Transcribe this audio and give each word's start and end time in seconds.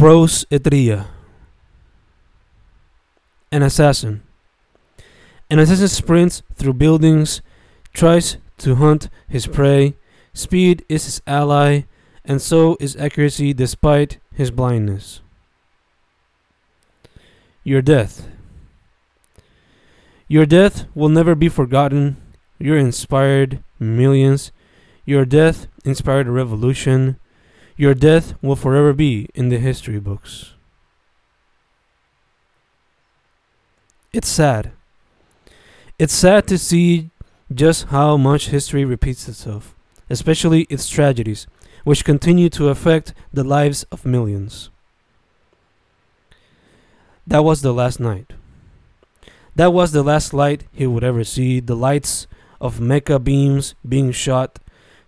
Pros 0.00 0.46
Etria. 0.46 1.08
An 3.52 3.62
assassin. 3.62 4.22
An 5.50 5.58
assassin 5.58 5.88
sprints 5.88 6.42
through 6.54 6.72
buildings, 6.72 7.42
tries 7.92 8.38
to 8.56 8.76
hunt 8.76 9.10
his 9.28 9.46
prey. 9.46 9.96
Speed 10.32 10.86
is 10.88 11.04
his 11.04 11.20
ally, 11.26 11.82
and 12.24 12.40
so 12.40 12.78
is 12.80 12.96
accuracy 12.96 13.52
despite 13.52 14.16
his 14.32 14.50
blindness. 14.50 15.20
Your 17.62 17.82
death. 17.82 18.26
Your 20.28 20.46
death 20.46 20.86
will 20.94 21.10
never 21.10 21.34
be 21.34 21.50
forgotten. 21.50 22.16
Your 22.58 22.78
inspired 22.78 23.62
millions. 23.78 24.50
Your 25.04 25.26
death 25.26 25.66
inspired 25.84 26.26
a 26.26 26.30
revolution. 26.30 27.20
Your 27.80 27.94
death 27.94 28.34
will 28.42 28.56
forever 28.56 28.92
be 28.92 29.30
in 29.34 29.48
the 29.48 29.56
history 29.56 29.98
books. 29.98 30.52
It's 34.12 34.28
sad. 34.28 34.72
It's 35.98 36.12
sad 36.12 36.46
to 36.48 36.58
see 36.58 37.08
just 37.50 37.84
how 37.84 38.18
much 38.18 38.48
history 38.48 38.84
repeats 38.84 39.26
itself, 39.28 39.74
especially 40.10 40.64
its 40.64 40.90
tragedies, 40.90 41.46
which 41.84 42.04
continue 42.04 42.50
to 42.50 42.68
affect 42.68 43.14
the 43.32 43.44
lives 43.44 43.84
of 43.84 44.04
millions. 44.04 44.68
That 47.26 47.44
was 47.44 47.62
the 47.62 47.72
last 47.72 47.98
night. 47.98 48.34
That 49.56 49.72
was 49.72 49.92
the 49.92 50.02
last 50.02 50.34
light 50.34 50.64
he 50.70 50.86
would 50.86 51.02
ever 51.02 51.24
see, 51.24 51.60
the 51.60 51.76
lights 51.76 52.26
of 52.60 52.78
mecha 52.78 53.24
beams 53.24 53.74
being 53.88 54.12
shot 54.12 54.58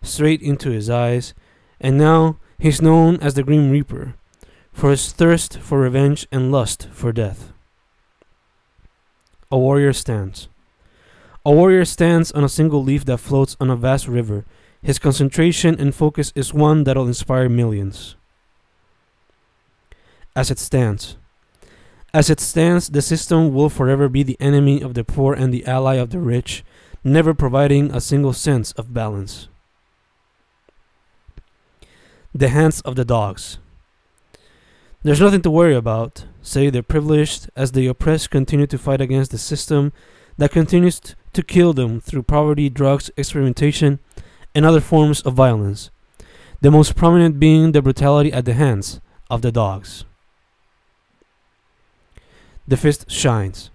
straight 0.01 0.41
into 0.41 0.71
his 0.71 0.89
eyes, 0.89 1.35
and 1.79 1.99
now 1.99 2.39
he's 2.63 2.81
known 2.81 3.17
as 3.17 3.35
the 3.35 3.43
Grim 3.43 3.71
Reaper 3.71 4.15
for 4.73 4.91
his 4.91 5.11
thirst 5.11 5.59
for 5.59 5.81
revenge 5.81 6.29
and 6.31 6.53
lust 6.53 6.89
for 6.93 7.13
death. 7.13 7.53
A 9.51 9.59
warrior 9.59 9.93
stands. 9.93 10.49
A 11.45 11.51
warrior 11.51 11.85
stands 11.85 12.31
on 12.31 12.45
a 12.45 12.49
single 12.49 12.85
leaf 12.85 13.05
that 13.07 13.19
floats 13.19 13.57
on 13.59 13.69
a 13.69 13.75
vast 13.75 14.07
river. 14.07 14.45
His 14.81 15.01
concentration 15.01 15.75
and 15.81 15.93
focus 15.93 16.33
is 16.37 16.55
one 16.55 16.85
that'll 16.85 17.09
inspire 17.09 17.49
millions. 17.49 18.15
As 20.37 20.49
it 20.49 20.61
stands, 20.61 21.17
as 22.15 22.31
it 22.31 22.39
stands, 22.39 22.91
the 22.91 23.03
system 23.03 23.53
will 23.53 23.71
forever 23.71 24.09
be 24.09 24.23
the 24.23 24.41
enemy 24.41 24.81
of 24.81 24.95
the 24.95 25.03
poor 25.03 25.35
and 25.35 25.53
the 25.53 25.67
ally 25.67 25.97
of 25.97 26.11
the 26.11 26.21
rich, 26.21 26.63
never 27.03 27.35
providing 27.35 27.91
a 27.91 28.01
single 28.01 28.33
sense 28.33 28.71
of 28.73 28.95
balance. 28.95 29.49
The 32.35 32.49
hands 32.49 32.81
of 32.81 32.97
the 32.97 33.05
dogs. 33.05 33.59
There's 35.03 35.21
nothing 35.21 35.43
to 35.43 35.51
worry 35.51 35.75
about, 35.75 36.27
say 36.41 36.71
the 36.71 36.83
privileged, 36.83 37.51
as 37.55 37.73
the 37.73 37.87
oppressed 37.89 38.31
continue 38.31 38.67
to 38.69 38.79
fight 38.79 39.01
against 39.01 39.33
the 39.33 39.39
system 39.39 39.93
that 40.39 40.53
continues 40.53 41.01
to 41.35 41.43
kill 41.43 41.73
them 41.73 42.01
through 42.01 42.23
poverty, 42.23 42.71
drugs, 42.71 43.11
experimentation, 43.17 43.99
and 44.55 44.65
other 44.65 44.81
forms 44.81 45.21
of 45.23 45.35
violence, 45.35 45.91
the 46.61 46.71
most 46.71 46.97
prominent 46.97 47.39
being 47.39 47.73
the 47.73 47.83
brutality 47.83 48.33
at 48.33 48.45
the 48.45 48.55
hands 48.55 49.01
of 49.29 49.43
the 49.43 49.53
dogs. 49.53 50.05
The 52.67 52.77
fist 52.77 53.11
shines. 53.11 53.71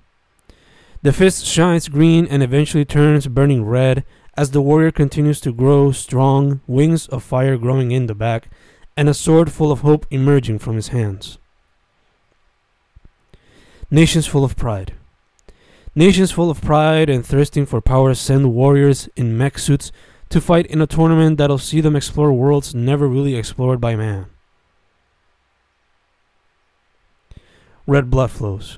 The 1.04 1.14
fist 1.14 1.46
shines 1.46 1.90
green 1.90 2.26
and 2.26 2.42
eventually 2.42 2.86
turns 2.86 3.28
burning 3.28 3.66
red 3.66 4.04
as 4.38 4.52
the 4.52 4.62
warrior 4.62 4.92
continues 4.92 5.42
to 5.42 5.52
grow 5.52 5.92
strong, 5.92 6.62
wings 6.68 7.08
of 7.08 7.24
fire 7.24 7.58
growing 7.58 7.92
in 7.92 8.06
the 8.06 8.14
back, 8.14 8.50
and 8.96 9.10
a 9.10 9.14
sword 9.14 9.52
full 9.52 9.72
of 9.72 9.82
hope 9.82 10.06
emerging 10.12 10.60
from 10.60 10.76
his 10.76 10.90
hands. 10.90 11.40
Nations 13.90 14.28
full 14.28 14.44
of 14.44 14.56
pride. 14.56 14.94
Nations 15.96 16.32
full 16.32 16.52
of 16.52 16.62
pride 16.62 17.10
and 17.10 17.26
thirsting 17.26 17.66
for 17.66 17.82
power 17.82 18.14
send 18.14 18.54
warriors 18.54 19.10
in 19.16 19.36
mech 19.36 19.58
suits 19.58 19.92
to 20.30 20.40
fight 20.40 20.68
in 20.68 20.82
a 20.82 20.88
tournament 20.88 21.38
that'll 21.38 21.58
see 21.58 21.82
them 21.82 21.96
explore 21.96 22.32
worlds 22.32 22.76
never 22.76 23.08
really 23.08 23.36
explored 23.36 23.82
by 23.82 23.96
man. 23.96 24.28
Red 27.88 28.12
blood 28.12 28.30
flows. 28.30 28.78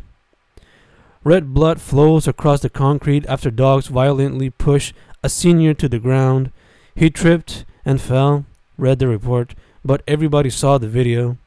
Red 1.24 1.53
blood 1.53 1.81
flows 1.81 2.28
across 2.28 2.62
the 2.62 2.70
concrete 2.70 3.26
after 3.26 3.52
dogs 3.52 3.88
violently 3.88 4.50
push 4.50 4.94
a 5.24 5.30
senior 5.30 5.74
to 5.74 5.90
the 5.90 6.00
ground. 6.00 6.52
He 6.96 7.09
tripped 7.09 7.66
and 7.85 8.02
fell, 8.02 8.46
read 8.78 9.00
the 9.00 9.07
report, 9.07 9.56
but 9.84 10.03
everybody 10.07 10.50
saw 10.50 10.78
the 10.78 10.88
video, 10.88 11.38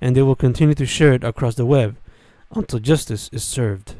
and 0.00 0.16
they 0.16 0.22
will 0.22 0.36
continue 0.36 0.74
to 0.74 0.86
share 0.86 1.12
it 1.12 1.24
across 1.24 1.54
the 1.54 1.66
web 1.66 1.96
until 2.54 2.78
justice 2.78 3.28
is 3.32 3.44
served. 3.44 3.94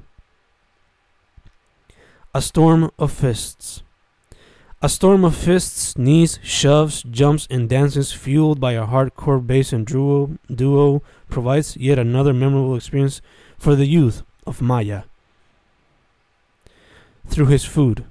A 2.34 2.40
storm 2.40 2.90
of 2.98 3.12
fists. 3.12 3.82
A 4.82 4.88
storm 4.88 5.24
of 5.24 5.36
fists, 5.36 5.98
knees, 5.98 6.38
shoves, 6.42 7.02
jumps, 7.02 7.46
and 7.50 7.68
dances 7.68 8.12
fueled 8.12 8.60
by 8.60 8.72
a 8.72 8.86
hardcore 8.86 9.46
bass 9.46 9.72
and 9.72 9.86
duo, 9.86 10.38
duo 10.52 11.02
provides 11.28 11.76
yet 11.76 11.98
another 11.98 12.32
memorable 12.32 12.76
experience 12.76 13.20
for 13.58 13.74
the 13.74 13.86
youth 13.86 14.22
of 14.46 14.62
Maya. 14.62 15.02
Through 17.26 17.46
his 17.46 17.64
food. 17.64 18.04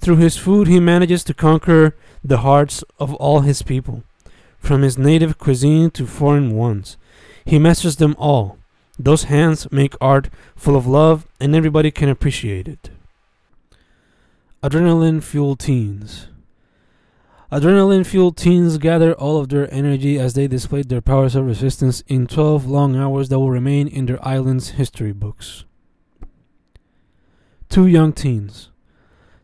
Through 0.00 0.16
his 0.16 0.36
food, 0.38 0.66
he 0.66 0.80
manages 0.80 1.22
to 1.24 1.34
conquer 1.34 1.94
the 2.24 2.38
hearts 2.38 2.82
of 2.98 3.14
all 3.14 3.40
his 3.40 3.62
people, 3.62 4.02
from 4.58 4.80
his 4.82 4.96
native 4.96 5.36
cuisine 5.36 5.90
to 5.90 6.06
foreign 6.06 6.56
ones. 6.56 6.96
He 7.44 7.58
masters 7.58 7.96
them 7.96 8.16
all. 8.18 8.58
Those 8.98 9.24
hands 9.24 9.70
make 9.70 9.94
art 10.00 10.30
full 10.56 10.76
of 10.76 10.86
love, 10.86 11.26
and 11.38 11.54
everybody 11.54 11.90
can 11.90 12.08
appreciate 12.08 12.66
it. 12.66 12.90
Adrenaline 14.62 15.22
fueled 15.22 15.58
teens. 15.58 16.28
Adrenaline 17.52 18.06
fueled 18.06 18.36
teens 18.36 18.78
gather 18.78 19.12
all 19.14 19.38
of 19.38 19.48
their 19.48 19.72
energy 19.74 20.18
as 20.18 20.34
they 20.34 20.46
display 20.46 20.82
their 20.82 21.00
powers 21.00 21.34
of 21.34 21.44
resistance 21.44 22.02
in 22.06 22.26
12 22.26 22.66
long 22.66 22.94
hours 22.96 23.28
that 23.28 23.38
will 23.38 23.50
remain 23.50 23.88
in 23.88 24.06
their 24.06 24.24
island's 24.26 24.70
history 24.70 25.12
books. 25.12 25.64
Two 27.68 27.86
young 27.86 28.12
teens. 28.12 28.70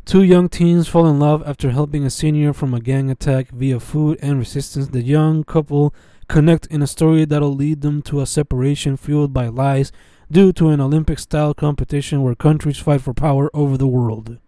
Two 0.07 0.23
young 0.23 0.49
teens 0.49 0.87
fall 0.87 1.09
in 1.09 1.19
love 1.19 1.43
after 1.45 1.73
helping 1.73 2.05
a 2.05 2.11
senior 2.11 2.53
from 2.53 2.73
a 2.73 2.79
gang 2.79 3.11
attack 3.11 3.49
via 3.49 3.81
food 3.81 4.21
and 4.23 4.39
resistance. 4.39 4.87
The 4.87 5.03
young 5.03 5.43
couple 5.43 5.93
connect 6.29 6.69
in 6.69 6.81
a 6.81 6.87
story 6.87 7.25
that'll 7.25 7.53
lead 7.53 7.81
them 7.81 8.03
to 8.03 8.21
a 8.21 8.27
separation 8.27 8.97
fueled 8.97 9.33
by 9.33 9.49
lies 9.49 9.91
due 10.31 10.53
to 10.53 10.69
an 10.69 10.81
Olympic 10.81 11.19
style 11.19 11.55
competition 11.55 12.23
where 12.23 12.37
countries 12.37 12.79
fight 12.79 13.01
for 13.01 13.15
power 13.15 13.51
over 13.53 13.77
the 13.77 13.89
world. 13.89 14.39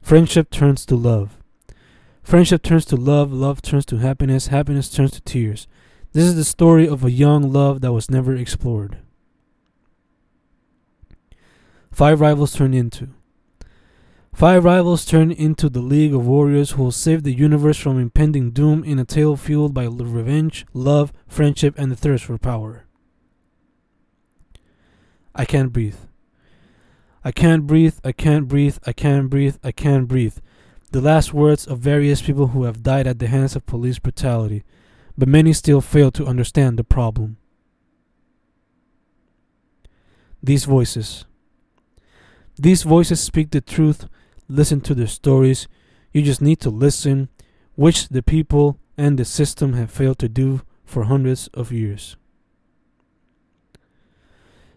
Friendship 0.00 0.48
turns 0.50 0.86
to 0.86 0.94
love. 0.94 1.38
Friendship 2.22 2.62
turns 2.62 2.84
to 2.84 2.96
love, 2.96 3.32
love 3.32 3.62
turns 3.62 3.84
to 3.86 3.96
happiness, 3.96 4.46
happiness 4.46 4.88
turns 4.88 5.10
to 5.10 5.20
tears. 5.22 5.66
This 6.12 6.24
is 6.24 6.36
the 6.36 6.44
story 6.44 6.86
of 6.86 7.02
a 7.02 7.10
young 7.10 7.52
love 7.52 7.80
that 7.80 7.92
was 7.92 8.08
never 8.08 8.36
explored. 8.36 8.98
Five 11.96 12.20
rivals 12.20 12.54
turn 12.54 12.74
into. 12.74 13.08
Five 14.34 14.64
rivals 14.64 15.06
turn 15.06 15.32
into 15.32 15.70
the 15.70 15.80
League 15.80 16.12
of 16.12 16.26
Warriors 16.26 16.72
who 16.72 16.82
will 16.82 16.92
save 16.92 17.22
the 17.22 17.32
universe 17.32 17.78
from 17.78 17.98
impending 17.98 18.50
doom 18.50 18.84
in 18.84 18.98
a 18.98 19.06
tale 19.06 19.34
fueled 19.34 19.72
by 19.72 19.86
revenge, 19.86 20.66
love, 20.74 21.10
friendship, 21.26 21.74
and 21.78 21.90
the 21.90 21.96
thirst 21.96 22.24
for 22.24 22.36
power. 22.36 22.84
I 25.34 25.46
can't 25.46 25.72
breathe. 25.72 25.96
I 27.24 27.32
can't 27.32 27.66
breathe, 27.66 27.94
I 28.04 28.12
can't 28.12 28.46
breathe, 28.46 28.76
I 28.84 28.92
can't 28.92 29.30
breathe, 29.30 29.56
I 29.64 29.72
can't 29.72 30.06
breathe. 30.06 30.36
The 30.92 31.00
last 31.00 31.32
words 31.32 31.66
of 31.66 31.78
various 31.78 32.20
people 32.20 32.48
who 32.48 32.64
have 32.64 32.82
died 32.82 33.06
at 33.06 33.20
the 33.20 33.26
hands 33.26 33.56
of 33.56 33.64
police 33.64 33.98
brutality, 33.98 34.64
but 35.16 35.28
many 35.28 35.54
still 35.54 35.80
fail 35.80 36.10
to 36.10 36.26
understand 36.26 36.78
the 36.78 36.84
problem. 36.84 37.38
These 40.42 40.66
voices. 40.66 41.24
These 42.58 42.82
voices 42.82 43.20
speak 43.20 43.50
the 43.50 43.60
truth. 43.60 44.08
Listen 44.48 44.80
to 44.82 44.94
their 44.94 45.06
stories. 45.06 45.68
You 46.12 46.22
just 46.22 46.40
need 46.40 46.60
to 46.60 46.70
listen, 46.70 47.28
which 47.74 48.08
the 48.08 48.22
people 48.22 48.78
and 48.96 49.18
the 49.18 49.24
system 49.24 49.74
have 49.74 49.90
failed 49.90 50.18
to 50.20 50.28
do 50.28 50.62
for 50.84 51.04
hundreds 51.04 51.48
of 51.48 51.72
years. 51.72 52.16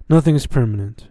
Nothing 0.09 0.35
is 0.35 0.47
permanent. 0.47 1.07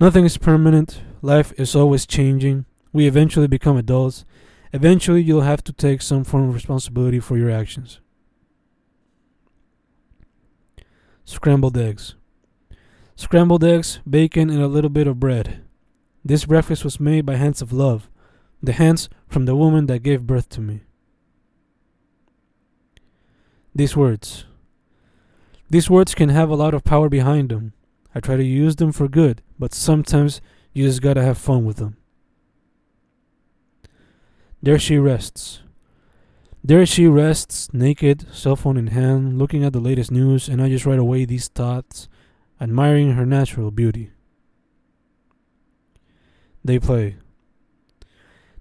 Nothing 0.00 0.24
is 0.24 0.38
permanent. 0.38 1.02
Life 1.20 1.52
is 1.58 1.76
always 1.76 2.06
changing. 2.06 2.64
We 2.92 3.06
eventually 3.06 3.46
become 3.46 3.76
adults. 3.76 4.24
Eventually, 4.72 5.22
you'll 5.22 5.42
have 5.42 5.62
to 5.64 5.72
take 5.72 6.02
some 6.02 6.24
form 6.24 6.48
of 6.48 6.54
responsibility 6.54 7.20
for 7.20 7.36
your 7.36 7.50
actions. 7.50 8.00
Scrambled 11.24 11.76
eggs. 11.76 12.16
Scrambled 13.16 13.64
eggs, 13.64 14.00
bacon, 14.08 14.50
and 14.50 14.62
a 14.62 14.68
little 14.68 14.90
bit 14.90 15.06
of 15.06 15.20
bread. 15.20 15.62
This 16.24 16.44
breakfast 16.44 16.84
was 16.84 17.00
made 17.00 17.26
by 17.26 17.36
hands 17.36 17.60
of 17.60 17.72
love, 17.72 18.08
the 18.62 18.72
hands 18.72 19.08
from 19.28 19.44
the 19.44 19.56
woman 19.56 19.86
that 19.86 20.02
gave 20.02 20.26
birth 20.26 20.48
to 20.50 20.60
me. 20.60 20.82
These 23.74 23.96
words. 23.96 24.44
These 25.70 25.88
words 25.88 26.14
can 26.14 26.28
have 26.28 26.50
a 26.50 26.54
lot 26.54 26.74
of 26.74 26.84
power 26.84 27.08
behind 27.08 27.48
them. 27.48 27.72
I 28.14 28.20
try 28.20 28.36
to 28.36 28.44
use 28.44 28.76
them 28.76 28.92
for 28.92 29.08
good, 29.08 29.42
but 29.58 29.72
sometimes 29.72 30.40
you 30.72 30.86
just 30.86 31.00
gotta 31.00 31.22
have 31.22 31.38
fun 31.38 31.64
with 31.64 31.78
them. 31.78 31.96
There 34.62 34.78
she 34.78 34.98
rests. 34.98 35.60
There 36.62 36.86
she 36.86 37.06
rests, 37.08 37.72
naked, 37.72 38.26
cell 38.32 38.54
phone 38.54 38.76
in 38.76 38.88
hand, 38.88 39.38
looking 39.38 39.64
at 39.64 39.72
the 39.72 39.80
latest 39.80 40.12
news, 40.12 40.48
and 40.48 40.62
I 40.62 40.68
just 40.68 40.86
write 40.86 41.00
away 41.00 41.24
these 41.24 41.48
thoughts, 41.48 42.08
admiring 42.62 43.14
her 43.14 43.26
natural 43.26 43.72
beauty. 43.72 44.12
They 46.64 46.78
play. 46.78 47.16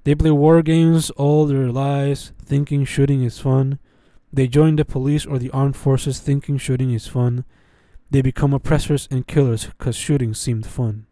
They 0.03 0.15
play 0.15 0.31
war 0.31 0.63
games 0.63 1.11
all 1.11 1.45
their 1.45 1.71
lives, 1.71 2.33
thinking 2.43 2.83
shooting 2.83 3.21
is 3.21 3.37
fun. 3.37 3.77
They 4.33 4.47
join 4.47 4.75
the 4.75 4.85
police 4.85 5.23
or 5.27 5.37
the 5.37 5.51
armed 5.51 5.75
forces 5.75 6.19
thinking 6.19 6.57
shooting 6.57 6.91
is 6.91 7.05
fun. 7.05 7.45
They 8.09 8.23
become 8.23 8.55
oppressors 8.55 9.07
and 9.11 9.27
killers 9.27 9.65
because 9.67 9.95
shooting 9.95 10.33
seemed 10.33 10.65
fun. 10.65 11.05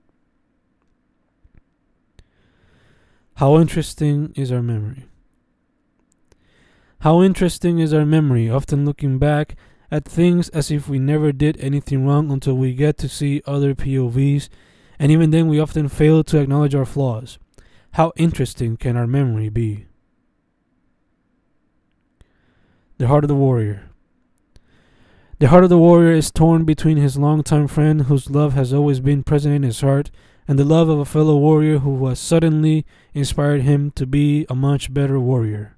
How 3.36 3.60
interesting 3.60 4.34
is 4.36 4.52
our 4.52 4.64
memory? 4.64 5.06
How 7.02 7.22
interesting 7.22 7.78
is 7.78 7.94
our 7.94 8.06
memory, 8.06 8.50
often 8.50 8.84
looking 8.84 9.20
back 9.20 9.56
at 9.92 10.06
things 10.06 10.50
as 10.50 10.72
if 10.72 10.88
we 10.88 11.00
never 11.00 11.32
did 11.32 11.58
anything 11.60 12.06
wrong 12.06 12.32
until 12.32 12.56
we 12.56 12.74
get 12.74 12.98
to 13.00 13.10
see 13.10 13.42
other 13.46 13.74
POVs, 13.74 14.50
and 14.98 15.12
even 15.12 15.32
then 15.32 15.48
we 15.48 15.60
often 15.60 15.88
fail 15.90 16.24
to 16.26 16.40
acknowledge 16.40 16.76
our 16.76 16.86
flaws. 16.86 17.40
How 17.94 18.12
interesting 18.16 18.78
can 18.78 18.96
our 18.96 19.08
memory 19.08 19.50
be? 19.50 19.86
The 22.98 23.08
Heart 23.08 23.24
of 23.24 23.30
the 23.30 23.36
Warrior. 23.36 23.90
The 25.40 25.48
heart 25.48 25.64
of 25.64 25.70
the 25.70 25.78
warrior 25.78 26.12
is 26.12 26.32
torn 26.32 26.66
between 26.66 26.98
his 26.98 27.18
longtime 27.18 27.70
friend, 27.70 28.04
whose 28.04 28.30
love 28.30 28.54
has 28.56 28.74
always 28.74 29.00
been 29.00 29.24
present 29.24 29.56
in 29.56 29.64
his 29.64 29.80
heart, 29.80 30.12
and 30.50 30.60
the 30.60 30.66
love 30.66 30.90
of 30.90 31.00
a 31.00 31.06
fellow 31.06 31.38
warrior 31.38 31.80
who 31.80 32.06
has 32.08 32.20
suddenly 32.20 32.86
inspired 33.14 33.62
him 33.62 33.92
to 33.92 34.06
be 34.06 34.46
a 34.50 34.56
much 34.56 34.94
better 34.94 35.18
warrior. 35.18 35.78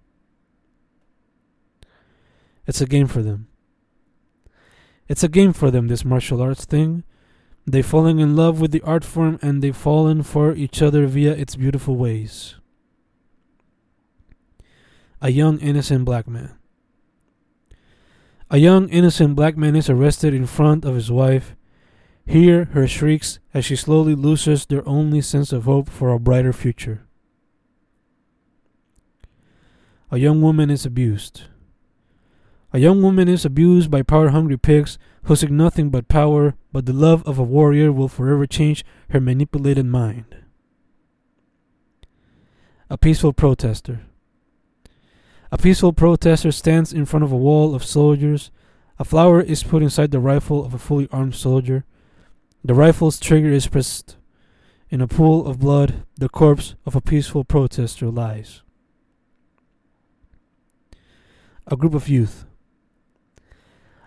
It's 2.66 2.81
a 2.81 2.88
game 2.88 3.06
for 3.06 3.22
them. 3.22 3.50
It's 5.12 5.24
a 5.24 5.28
game 5.28 5.52
for 5.52 5.69
them, 5.69 5.90
this 5.90 6.06
martial 6.06 6.42
arts 6.42 6.63
thing. 6.63 7.04
They've 7.68 7.86
fallen 7.86 8.18
in 8.18 8.38
love 8.38 8.62
with 8.62 8.72
the 8.72 8.81
art 8.84 9.04
form 9.04 9.40
and 9.42 9.62
they've 9.62 9.75
fallen 9.75 10.24
for 10.24 10.54
each 10.54 10.81
other 10.81 11.06
via 11.06 11.34
its 11.34 11.58
beautiful 11.58 11.98
ways. 11.98 12.56
A 15.22 15.30
young 15.30 15.60
innocent 15.60 16.06
black 16.06 16.30
man. 16.30 16.54
A 18.50 18.58
young 18.58 18.88
innocent 18.88 19.36
black 19.36 19.58
man 19.58 19.75
is 19.75 19.90
arrested 19.90 20.34
in 20.34 20.46
front 20.46 20.86
of 20.86 20.96
his 20.96 21.12
wife. 21.12 21.58
Hear 22.25 22.69
her 22.72 22.88
shrieks 22.88 23.40
as 23.54 23.66
she 23.66 23.75
slowly 23.75 24.16
loses 24.16 24.66
their 24.66 24.88
only 24.88 25.19
sense 25.19 25.52
of 25.52 25.66
hope 25.66 25.90
for 25.90 26.13
a 26.13 26.19
brighter 26.19 26.54
future. 26.54 27.06
A 30.10 30.18
young 30.18 30.42
woman 30.42 30.69
is 30.69 30.86
abused. 30.86 31.50
A 32.73 32.79
young 32.79 33.01
woman 33.01 33.27
is 33.27 33.44
abused 33.44 33.91
by 33.91 34.01
power 34.01 34.29
hungry 34.29 34.57
pigs 34.57 34.97
who 35.23 35.35
seek 35.35 35.51
nothing 35.51 35.89
but 35.89 36.07
power, 36.07 36.56
but 36.71 36.85
the 36.85 36.94
love 36.94 37.21
of 37.27 37.38
a 37.38 37.44
warrior 37.44 37.91
will 37.91 38.07
forever 38.07 38.45
change 38.45 38.85
her 39.09 39.19
manipulated 39.19 39.85
mind. 39.85 40.38
A 42.89 42.97
peaceful 42.97 43.33
protester. 43.33 44.01
A 45.51 45.57
peaceful 45.57 45.91
protester 45.91 46.51
stands 46.51 46.94
in 46.94 47.06
front 47.06 47.25
of 47.25 47.31
a 47.31 47.38
wall 47.38 47.75
of 47.75 47.83
soldiers. 47.83 48.51
A 49.00 49.03
flower 49.03 49.41
is 49.41 49.63
put 49.63 49.83
inside 49.83 50.12
the 50.12 50.19
rifle 50.19 50.65
of 50.65 50.74
a 50.74 50.79
fully 50.79 51.09
armed 51.12 51.35
soldier. 51.35 51.83
The 52.63 52.74
rifle's 52.74 53.19
trigger 53.19 53.50
is 53.50 53.67
pressed. 53.67 54.15
In 54.89 55.01
a 55.01 55.07
pool 55.07 55.45
of 55.45 55.59
blood, 55.59 56.06
the 56.15 56.29
corpse 56.29 56.75
of 56.85 56.95
a 56.95 57.01
peaceful 57.01 57.44
protester 57.44 58.09
lies. 58.09 58.62
A 61.67 61.75
group 61.75 61.94
of 61.94 62.07
youth. 62.07 62.45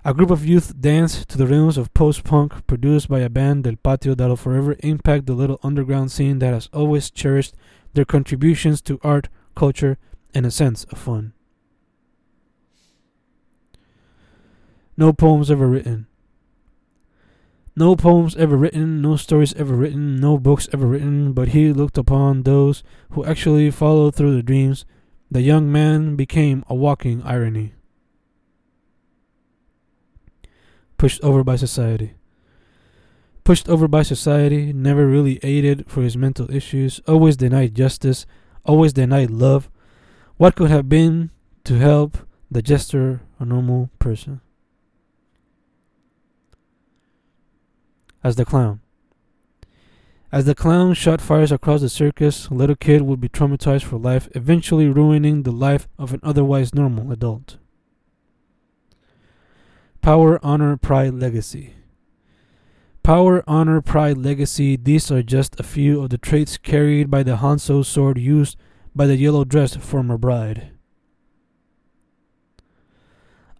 A 0.07 0.13
group 0.13 0.31
of 0.31 0.45
youth 0.45 0.79
dance 0.79 1.25
to 1.25 1.39
the 1.39 1.47
rhythms 1.47 1.79
of 1.79 1.95
post 1.95 2.25
punk 2.25 2.67
produced 2.67 3.09
by 3.09 3.21
a 3.21 3.31
band 3.31 3.65
Del 3.65 3.77
Patio 3.77 4.15
that'll 4.15 4.37
forever 4.37 4.77
impact 4.81 5.25
the 5.25 5.33
little 5.33 5.59
underground 5.63 6.13
scene 6.13 6.41
that 6.41 6.53
has 6.53 6.69
always 6.75 7.11
cherished 7.11 7.55
their 7.95 8.05
contributions 8.05 8.83
to 8.83 9.01
art, 9.03 9.31
culture, 9.57 9.97
and 10.35 10.45
a 10.45 10.51
sense 10.51 10.85
of 10.85 10.99
fun. 10.99 11.33
No 14.95 15.15
poems 15.15 15.51
ever 15.51 15.67
written. 15.67 16.07
No 17.75 17.97
poems 17.97 18.37
ever 18.37 18.59
written, 18.59 19.01
no 19.01 19.17
stories 19.17 19.55
ever 19.55 19.75
written, 19.75 20.21
no 20.21 20.37
books 20.37 20.69
ever 20.71 20.87
written, 20.87 21.33
but 21.33 21.49
he 21.49 21.73
looked 21.73 21.97
upon 21.97 22.43
those 22.43 22.85
who 23.13 23.25
actually 23.25 23.71
followed 23.71 24.15
through 24.15 24.35
their 24.35 24.43
dreams. 24.43 24.85
The 25.31 25.41
young 25.41 25.73
man 25.73 26.15
became 26.15 26.63
a 26.69 26.75
walking 26.75 27.23
irony. 27.23 27.73
Pushed 31.05 31.23
over 31.23 31.45
by 31.45 31.55
society. 31.55 32.15
Pushed 33.45 33.69
over 33.69 33.87
by 33.87 34.01
society, 34.01 34.73
never 34.73 35.07
really 35.07 35.39
aided 35.43 35.85
for 35.87 36.01
his 36.01 36.17
mental 36.17 36.51
issues, 36.51 36.99
always 37.07 37.37
denied 37.37 37.75
justice, 37.75 38.25
always 38.65 38.95
denied 38.95 39.31
love. 39.31 39.69
What 40.39 40.57
could 40.57 40.71
have 40.71 40.89
been 40.89 41.31
to 41.65 41.75
help 41.75 42.17
the 42.51 42.63
jester 42.63 43.21
a 43.39 43.45
normal 43.45 43.91
person? 43.99 44.41
As 48.23 48.37
the 48.37 48.47
clown. 48.47 48.81
As 50.33 50.47
the 50.47 50.55
clown 50.55 50.95
shot 50.95 51.21
fires 51.21 51.53
across 51.53 51.83
the 51.83 51.91
circus, 51.91 52.51
little 52.51 52.77
kid 52.77 53.03
would 53.03 53.21
be 53.21 53.29
traumatized 53.29 53.85
for 53.85 53.99
life, 53.99 54.31
eventually 54.35 54.89
ruining 54.89 55.43
the 55.43 55.53
life 55.53 55.87
of 55.99 56.15
an 56.15 56.21
otherwise 56.23 56.75
normal 56.75 57.13
adult. 57.13 57.59
Power, 60.05 60.39
honor, 60.43 60.77
pride, 60.77 61.15
legacy. 61.15 61.77
Power, 63.03 63.43
honor, 63.47 63.81
pride, 63.81 64.19
legacy, 64.19 64.77
these 64.77 65.11
are 65.11 65.23
just 65.23 65.59
a 65.59 65.63
few 65.63 66.03
of 66.03 66.11
the 66.11 66.19
traits 66.19 66.59
carried 66.59 67.11
by 67.11 67.23
the 67.23 67.37
Hanzo 67.37 67.83
sword 67.83 68.19
used 68.19 68.59
by 68.95 69.07
the 69.07 69.17
yellow 69.17 69.47
dressed 69.47 69.81
former 69.81 70.19
bride. 70.19 70.73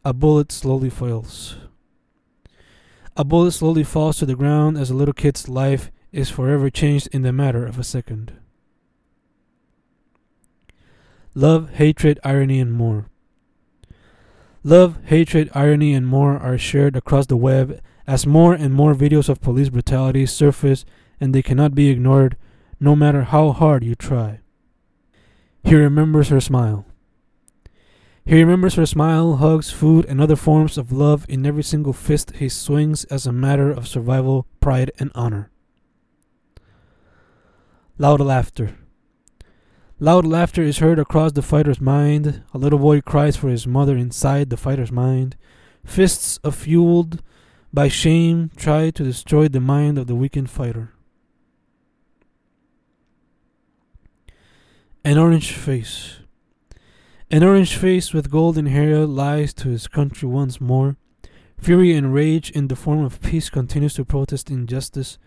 A 0.05 0.13
bullet 0.13 0.53
slowly 0.53 0.91
falls. 0.91 1.57
A 3.17 3.25
bullet 3.25 3.53
slowly 3.53 3.83
falls 3.83 4.19
to 4.19 4.27
the 4.27 4.37
ground 4.37 4.77
as 4.77 4.91
a 4.91 4.95
little 4.95 5.15
kid's 5.15 5.49
life 5.49 5.91
is 6.13 6.29
forever 6.29 6.69
changed 6.69 7.09
in 7.11 7.23
the 7.23 7.33
matter 7.33 7.65
of 7.65 7.79
a 7.79 7.83
second. 7.83 8.35
Love, 11.35 11.71
hatred, 11.71 12.21
irony, 12.23 12.61
and 12.61 12.75
more. 12.75 13.09
Love, 14.67 14.99
hatred, 15.05 15.51
irony, 15.55 15.93
and 15.93 16.07
more 16.07 16.39
are 16.39 16.57
shared 16.57 16.97
across 16.97 17.27
the 17.27 17.37
web 17.37 17.79
as 18.07 18.27
more 18.27 18.55
and 18.55 18.73
more 18.73 18.95
videos 18.95 19.29
of 19.29 19.43
police 19.43 19.69
brutality 19.69 20.25
surface 20.25 20.87
and 21.21 21.35
they 21.35 21.43
cannot 21.43 21.75
be 21.75 21.91
ignored 21.91 22.37
no 22.81 22.97
matter 22.97 23.25
how 23.25 23.53
hard 23.53 23.85
you 23.85 23.95
try. 23.95 24.41
He 25.63 25.75
remembers 25.75 26.31
her 26.31 26.41
smile. 26.41 26.87
He 28.25 28.43
remembers 28.43 28.77
her 28.77 28.87
smile, 28.87 29.37
hugs, 29.37 29.71
food, 29.71 30.07
and 30.07 30.19
other 30.19 30.37
forms 30.37 30.79
of 30.79 30.91
love 30.91 31.27
in 31.29 31.45
every 31.45 31.63
single 31.63 31.93
fist 31.93 32.37
he 32.37 32.49
swings 32.49 33.05
as 33.05 33.27
a 33.27 33.33
matter 33.33 33.71
of 33.71 33.87
survival, 33.87 34.47
pride, 34.61 34.91
and 34.99 35.13
honor. 35.15 35.51
Loud 37.99 38.21
laughter. 38.21 38.77
Loud 40.01 40.27
laughter 40.27 40.63
is 40.63 40.79
heard 40.79 40.99
across 40.99 41.33
the 41.33 41.43
fighter's 41.43 41.81
mind. 41.81 42.43
A 42.53 42.59
little 42.59 42.81
boy 42.81 43.01
cries 43.01 43.37
for 43.37 43.49
his 43.49 43.67
mother 43.67 43.97
inside 43.97 44.51
the 44.51 44.57
fighter's 44.57 44.91
mind. 44.91 45.37
Fists, 45.85 46.41
fueled 46.51 47.23
by 47.73 47.87
shame, 47.87 48.51
try 48.57 48.91
to 48.91 49.05
destroy 49.05 49.47
the 49.47 49.61
mind 49.61 49.97
of 49.97 50.09
the 50.09 50.17
weakened 50.17 50.51
fighter. 50.51 50.93
An 55.05 55.17
orange 55.17 55.53
face. 55.53 56.17
An 57.31 57.45
orange 57.45 57.77
face 57.77 58.13
with 58.13 58.31
golden 58.31 58.67
hair 58.67 59.07
lies 59.07 59.55
to 59.55 59.69
his 59.69 59.87
country 59.87 60.29
once 60.29 60.61
more. 60.61 60.97
Fury 61.59 61.95
and 61.95 62.13
rage 62.13 62.51
in 62.51 62.67
the 62.67 62.77
form 62.77 63.05
of 63.05 63.21
peace 63.21 63.49
continues 63.49 63.95
to 63.95 64.05
protest 64.05 64.51
injustice. 64.51 65.19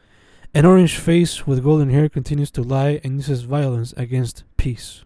An 0.54 0.66
orange 0.66 0.98
face 0.98 1.46
with 1.46 1.63
golden 1.63 1.89
hair 1.89 2.10
continues 2.10 2.51
to 2.51 2.63
lie 2.63 3.00
and 3.04 3.16
uses 3.16 3.42
violence 3.44 3.94
against 3.98 4.44
peace. 4.58 5.04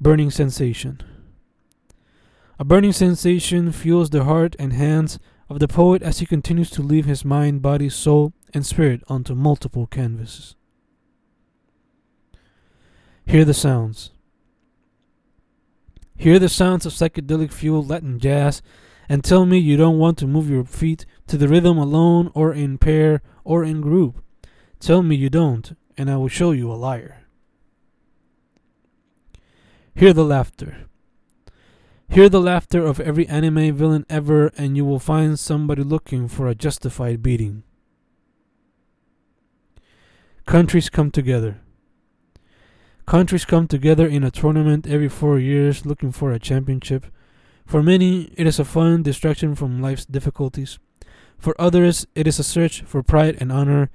Burning 0.00 0.30
sensation. 0.30 1.02
A 2.58 2.64
burning 2.64 2.92
sensation 2.92 3.72
fuels 3.72 4.10
the 4.10 4.24
heart 4.24 4.56
and 4.58 4.72
hands 4.72 5.18
of 5.48 5.58
the 5.58 5.68
poet 5.68 6.02
as 6.02 6.20
he 6.20 6.26
continues 6.26 6.70
to 6.70 6.82
leave 6.82 7.06
his 7.06 7.24
mind, 7.24 7.60
body, 7.60 7.88
soul, 7.88 8.32
and 8.54 8.64
spirit 8.64 9.02
onto 9.08 9.34
multiple 9.34 9.86
canvases. 9.86 10.54
Hear 13.26 13.44
the 13.44 13.54
sounds. 13.54 14.10
Hear 16.16 16.38
the 16.38 16.48
sounds 16.48 16.84
of 16.84 16.92
psychedelic 16.92 17.52
fueled 17.52 17.88
Latin 17.88 18.18
jazz 18.18 18.62
and 19.10 19.24
tell 19.24 19.44
me 19.44 19.58
you 19.58 19.76
don't 19.76 19.98
want 19.98 20.16
to 20.16 20.26
move 20.26 20.48
your 20.48 20.64
feet 20.64 21.04
to 21.26 21.36
the 21.36 21.48
rhythm 21.48 21.76
alone 21.76 22.30
or 22.32 22.54
in 22.54 22.78
pair 22.78 23.20
or 23.42 23.64
in 23.64 23.80
group. 23.80 24.22
Tell 24.78 25.02
me 25.02 25.16
you 25.16 25.28
don't, 25.28 25.76
and 25.98 26.08
I 26.08 26.16
will 26.16 26.28
show 26.28 26.52
you 26.52 26.70
a 26.70 26.78
liar. 26.78 27.26
Hear 29.96 30.12
the 30.12 30.24
laughter. 30.24 30.86
Hear 32.08 32.28
the 32.28 32.40
laughter 32.40 32.86
of 32.86 33.00
every 33.00 33.26
anime 33.26 33.74
villain 33.74 34.06
ever, 34.08 34.52
and 34.56 34.76
you 34.76 34.84
will 34.84 35.00
find 35.00 35.36
somebody 35.36 35.82
looking 35.82 36.28
for 36.28 36.46
a 36.46 36.54
justified 36.54 37.20
beating. 37.20 37.64
Countries 40.46 40.88
come 40.88 41.10
together. 41.10 41.60
Countries 43.06 43.44
come 43.44 43.66
together 43.66 44.06
in 44.06 44.22
a 44.22 44.30
tournament 44.30 44.86
every 44.86 45.08
four 45.08 45.40
years 45.40 45.84
looking 45.84 46.12
for 46.12 46.30
a 46.30 46.38
championship. 46.38 47.06
For 47.70 47.84
many, 47.84 48.32
it 48.36 48.48
is 48.48 48.58
a 48.58 48.64
fun 48.64 49.04
distraction 49.04 49.54
from 49.54 49.80
life's 49.80 50.04
difficulties. 50.04 50.80
For 51.38 51.54
others, 51.56 52.04
it 52.16 52.26
is 52.26 52.40
a 52.40 52.42
search 52.42 52.82
for 52.82 53.00
pride 53.04 53.36
and 53.38 53.52
honor, 53.52 53.90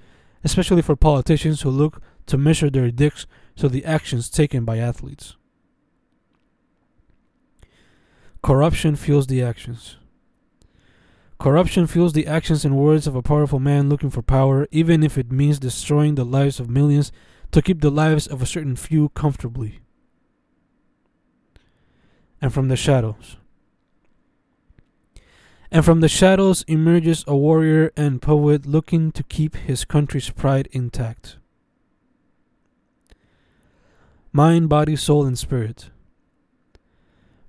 especially 0.46 0.82
for 0.82 0.96
politicians 0.96 1.62
who 1.62 1.70
look 1.72 2.02
to 2.28 2.38
measure 2.38 2.70
their 2.70 2.90
dicks 2.90 3.28
to 3.58 3.68
the 3.68 3.84
actions 3.84 4.30
taken 4.30 4.64
by 4.64 4.78
athletes. 4.78 5.36
Corruption 8.42 8.96
fuels 8.96 9.28
the 9.28 9.44
actions. 9.44 9.98
Corruption 11.38 11.86
fuels 11.86 12.14
the 12.14 12.28
actions 12.28 12.64
and 12.64 12.78
words 12.78 13.08
of 13.08 13.16
a 13.18 13.22
powerful 13.22 13.60
man 13.60 13.90
looking 13.90 14.10
for 14.10 14.22
power, 14.22 14.70
even 14.72 15.04
if 15.04 15.18
it 15.18 15.34
means 15.34 15.60
destroying 15.60 16.16
the 16.16 16.24
lives 16.24 16.62
of 16.62 16.70
millions 16.70 17.12
to 17.52 17.62
keep 17.62 17.82
the 17.82 17.92
lives 17.92 18.26
of 18.26 18.42
a 18.42 18.46
certain 18.46 18.78
few 18.78 19.10
comfortably. 19.10 19.82
And 22.42 22.54
from 22.54 22.70
the 22.70 22.78
shadows. 22.78 23.36
And 25.76 25.84
from 25.84 26.00
the 26.00 26.08
shadows 26.08 26.64
emerges 26.70 27.26
a 27.28 27.36
warrior 27.36 27.92
and 27.98 28.22
poet 28.22 28.66
looking 28.66 29.12
to 29.12 29.24
keep 29.24 29.58
his 29.58 29.84
country's 29.84 30.30
pride 30.30 30.70
intact. 30.72 31.36
Mind, 34.32 34.70
body, 34.70 34.96
soul, 34.96 35.26
and 35.26 35.38
spirit. 35.38 35.90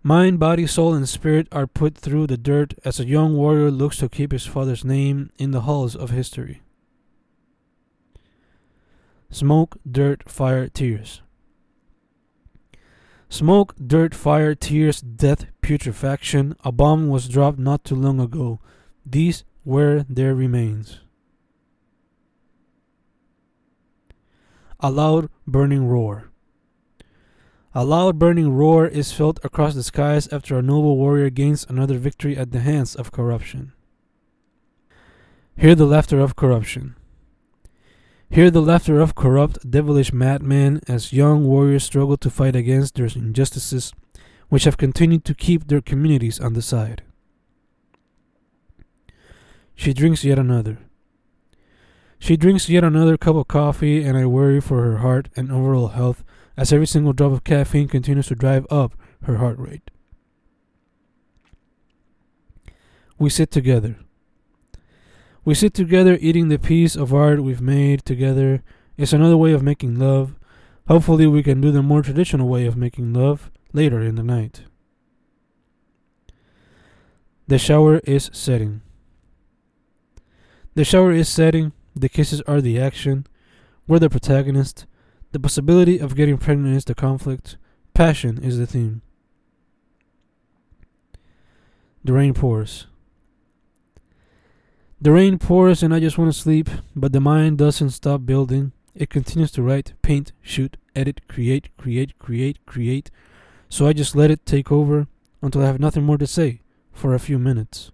Mind, 0.02 0.40
body, 0.40 0.66
soul, 0.66 0.92
and 0.92 1.08
spirit 1.08 1.46
are 1.52 1.68
put 1.68 1.96
through 1.96 2.26
the 2.26 2.36
dirt 2.36 2.74
as 2.84 2.98
a 2.98 3.06
young 3.06 3.36
warrior 3.36 3.70
looks 3.70 3.98
to 3.98 4.08
keep 4.08 4.32
his 4.32 4.44
father's 4.44 4.84
name 4.84 5.30
in 5.38 5.52
the 5.52 5.60
halls 5.60 5.94
of 5.94 6.10
history. 6.10 6.62
Smoke, 9.30 9.76
dirt, 9.88 10.28
fire, 10.28 10.66
tears. 10.66 11.22
Smoke, 13.28 13.74
dirt, 13.84 14.14
fire, 14.14 14.54
tears, 14.54 15.00
death, 15.00 15.46
putrefaction. 15.60 16.54
A 16.64 16.72
bomb 16.72 17.08
was 17.08 17.28
dropped 17.28 17.58
not 17.58 17.84
too 17.84 17.96
long 17.96 18.20
ago. 18.20 18.60
These 19.04 19.44
were 19.64 20.04
their 20.08 20.34
remains. 20.34 21.00
A 24.80 24.90
loud 24.90 25.28
burning 25.46 25.86
roar. 25.86 26.30
A 27.74 27.84
loud 27.84 28.18
burning 28.18 28.54
roar 28.54 28.86
is 28.86 29.12
felt 29.12 29.38
across 29.44 29.74
the 29.74 29.82
skies 29.82 30.28
after 30.32 30.56
a 30.56 30.62
noble 30.62 30.96
warrior 30.96 31.28
gains 31.28 31.66
another 31.68 31.98
victory 31.98 32.36
at 32.36 32.52
the 32.52 32.60
hands 32.60 32.94
of 32.94 33.12
corruption. 33.12 33.72
Hear 35.56 35.74
the 35.74 35.86
laughter 35.86 36.20
of 36.20 36.36
corruption. 36.36 36.95
Hear 38.30 38.50
the 38.50 38.60
laughter 38.60 39.00
of 39.00 39.14
corrupt, 39.14 39.70
devilish 39.70 40.12
madmen 40.12 40.80
as 40.88 41.12
young 41.12 41.46
warriors 41.46 41.84
struggle 41.84 42.16
to 42.18 42.30
fight 42.30 42.56
against 42.56 42.94
their 42.94 43.06
injustices, 43.06 43.92
which 44.48 44.64
have 44.64 44.76
continued 44.76 45.24
to 45.24 45.34
keep 45.34 45.68
their 45.68 45.80
communities 45.80 46.40
on 46.40 46.52
the 46.52 46.62
side. 46.62 47.02
She 49.74 49.92
drinks 49.92 50.24
yet 50.24 50.38
another. 50.38 50.78
She 52.18 52.36
drinks 52.36 52.68
yet 52.68 52.82
another 52.82 53.16
cup 53.16 53.36
of 53.36 53.46
coffee, 53.46 54.02
and 54.02 54.16
I 54.16 54.26
worry 54.26 54.60
for 54.60 54.82
her 54.82 54.98
heart 54.98 55.28
and 55.36 55.52
overall 55.52 55.88
health 55.88 56.24
as 56.56 56.72
every 56.72 56.86
single 56.86 57.12
drop 57.12 57.32
of 57.32 57.44
caffeine 57.44 57.88
continues 57.88 58.28
to 58.28 58.34
drive 58.34 58.66
up 58.70 58.94
her 59.24 59.36
heart 59.36 59.58
rate. 59.58 59.90
We 63.18 63.30
sit 63.30 63.50
together. 63.50 63.96
We 65.46 65.54
sit 65.54 65.74
together 65.74 66.18
eating 66.20 66.48
the 66.48 66.58
piece 66.58 66.96
of 66.96 67.14
art 67.14 67.40
we've 67.40 67.60
made 67.60 68.04
together. 68.04 68.64
It's 68.96 69.12
another 69.12 69.36
way 69.36 69.52
of 69.52 69.62
making 69.62 69.96
love. 69.96 70.34
Hopefully, 70.88 71.28
we 71.28 71.44
can 71.44 71.60
do 71.60 71.70
the 71.70 71.84
more 71.84 72.02
traditional 72.02 72.48
way 72.48 72.66
of 72.66 72.76
making 72.76 73.12
love 73.12 73.48
later 73.72 74.00
in 74.02 74.16
the 74.16 74.24
night. 74.24 74.62
The 77.46 77.58
shower 77.58 78.00
is 78.00 78.28
setting. 78.32 78.82
The 80.74 80.84
shower 80.84 81.12
is 81.12 81.28
setting. 81.28 81.70
The 81.94 82.08
kisses 82.08 82.40
are 82.48 82.60
the 82.60 82.80
action. 82.80 83.24
We're 83.86 84.00
the 84.00 84.10
protagonist. 84.10 84.84
The 85.30 85.38
possibility 85.38 86.00
of 86.00 86.16
getting 86.16 86.38
pregnant 86.38 86.76
is 86.76 86.86
the 86.86 86.96
conflict. 86.96 87.56
Passion 87.94 88.42
is 88.42 88.58
the 88.58 88.66
theme. 88.66 89.00
The 92.04 92.12
rain 92.12 92.34
pours. 92.34 92.88
The 94.98 95.12
rain 95.12 95.38
pours 95.38 95.82
and 95.82 95.94
I 95.94 96.00
just 96.00 96.16
want 96.16 96.32
to 96.32 96.38
sleep, 96.38 96.70
but 96.94 97.12
the 97.12 97.20
mind 97.20 97.58
doesn't 97.58 97.90
stop 97.90 98.24
building. 98.24 98.72
It 98.94 99.10
continues 99.10 99.50
to 99.52 99.62
write, 99.62 99.92
paint, 100.00 100.32
shoot, 100.40 100.78
edit, 100.94 101.20
create, 101.28 101.68
create, 101.76 102.18
create, 102.18 102.64
create. 102.64 103.10
So 103.68 103.86
I 103.86 103.92
just 103.92 104.16
let 104.16 104.30
it 104.30 104.46
take 104.46 104.72
over 104.72 105.06
until 105.42 105.62
I 105.62 105.66
have 105.66 105.78
nothing 105.78 106.04
more 106.04 106.16
to 106.16 106.26
say 106.26 106.62
for 106.92 107.14
a 107.14 107.18
few 107.18 107.38
minutes. 107.38 107.90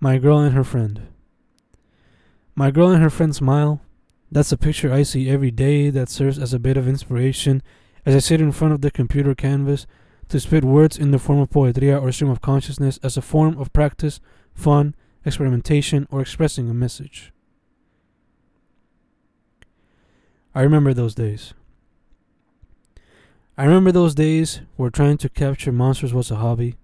My 0.00 0.16
girl 0.16 0.38
and 0.38 0.54
her 0.54 0.64
friend. 0.64 1.08
My 2.54 2.70
girl 2.70 2.88
and 2.88 3.02
her 3.02 3.10
friend 3.10 3.36
smile. 3.36 3.82
That's 4.32 4.50
a 4.50 4.56
picture 4.56 4.90
I 4.90 5.02
see 5.02 5.28
every 5.28 5.50
day 5.50 5.90
that 5.90 6.08
serves 6.08 6.38
as 6.38 6.54
a 6.54 6.58
bit 6.58 6.78
of 6.78 6.88
inspiration 6.88 7.62
as 8.06 8.14
I 8.14 8.20
sit 8.20 8.40
in 8.40 8.52
front 8.52 8.72
of 8.72 8.80
the 8.80 8.90
computer 8.90 9.34
canvas 9.34 9.86
to 10.28 10.40
spit 10.40 10.64
words 10.64 10.98
in 10.98 11.10
the 11.10 11.18
form 11.18 11.38
of 11.38 11.50
poetria 11.50 12.00
or 12.00 12.10
stream 12.12 12.30
of 12.30 12.40
consciousness 12.40 12.98
as 13.02 13.16
a 13.16 13.22
form 13.22 13.58
of 13.58 13.72
practice, 13.72 14.20
fun, 14.54 14.94
experimentation, 15.24 16.06
or 16.10 16.20
expressing 16.20 16.68
a 16.68 16.74
message. 16.74 17.32
I 20.54 20.62
remember 20.62 20.94
those 20.94 21.14
days. 21.14 21.52
I 23.58 23.64
remember 23.64 23.92
those 23.92 24.14
days 24.14 24.60
where 24.76 24.90
trying 24.90 25.18
to 25.18 25.28
capture 25.28 25.72
monsters 25.72 26.12
was 26.12 26.30
a 26.30 26.36
hobby. 26.36 26.76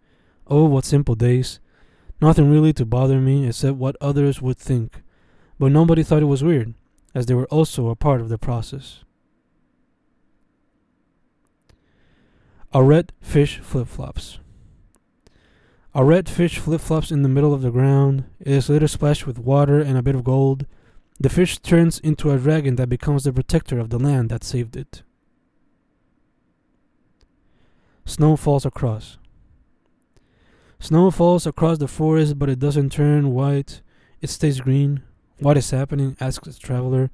Oh, 0.47 0.65
what 0.65 0.85
simple 0.85 1.15
days. 1.15 1.61
Nothing 2.21 2.51
really 2.51 2.73
to 2.75 2.85
bother 2.87 3.21
me 3.21 3.47
except 3.47 3.77
what 3.77 3.97
others 4.01 4.41
would 4.41 4.59
think. 4.59 5.03
But 5.59 5.73
nobody 5.73 6.03
thought 6.03 6.23
it 6.23 6.27
was 6.27 6.45
weird, 6.45 6.75
as 7.15 7.27
they 7.27 7.35
were 7.35 7.47
also 7.47 7.89
a 7.89 7.97
part 7.97 8.21
of 8.21 8.29
the 8.29 8.39
process. 8.39 9.05
A 12.75 12.83
red 12.83 13.13
fish 13.21 13.59
flip 13.59 13.87
flops. 13.87 14.39
A 15.95 16.03
red 16.03 16.27
fish 16.27 16.59
flip 16.59 16.81
flops 16.81 17.11
in 17.11 17.23
the 17.23 17.29
middle 17.29 17.53
of 17.53 17.61
the 17.61 17.71
ground. 17.71 18.25
It 18.41 18.53
is 18.53 18.71
later 18.71 18.89
splashed 18.89 19.27
with 19.27 19.39
water 19.39 19.79
and 19.79 19.99
a 19.99 20.03
bit 20.03 20.15
of 20.15 20.25
gold. 20.25 20.65
The 21.21 21.29
fish 21.29 21.59
turns 21.59 21.99
into 21.99 22.31
a 22.31 22.39
dragon 22.39 22.77
that 22.77 22.89
becomes 22.89 23.25
the 23.25 23.33
protector 23.33 23.79
of 23.79 23.91
the 23.91 23.99
land 23.99 24.31
that 24.31 24.43
saved 24.43 24.75
it. 24.75 25.03
Snow 28.07 28.37
falls 28.37 28.65
across. 28.65 29.19
Snow 30.81 31.11
falls 31.11 31.47
across 31.47 31.77
the 31.77 31.87
forest, 31.87 32.39
but 32.39 32.49
it 32.49 32.59
doesn't 32.59 32.91
turn 32.91 33.35
white. 33.35 33.83
It 34.23 34.31
stays 34.31 34.63
green. 34.63 35.03
What 35.41 35.59
is 35.59 35.71
happening? 35.71 36.17
asks 36.21 36.49
the 36.49 36.59
traveler, 36.59 37.11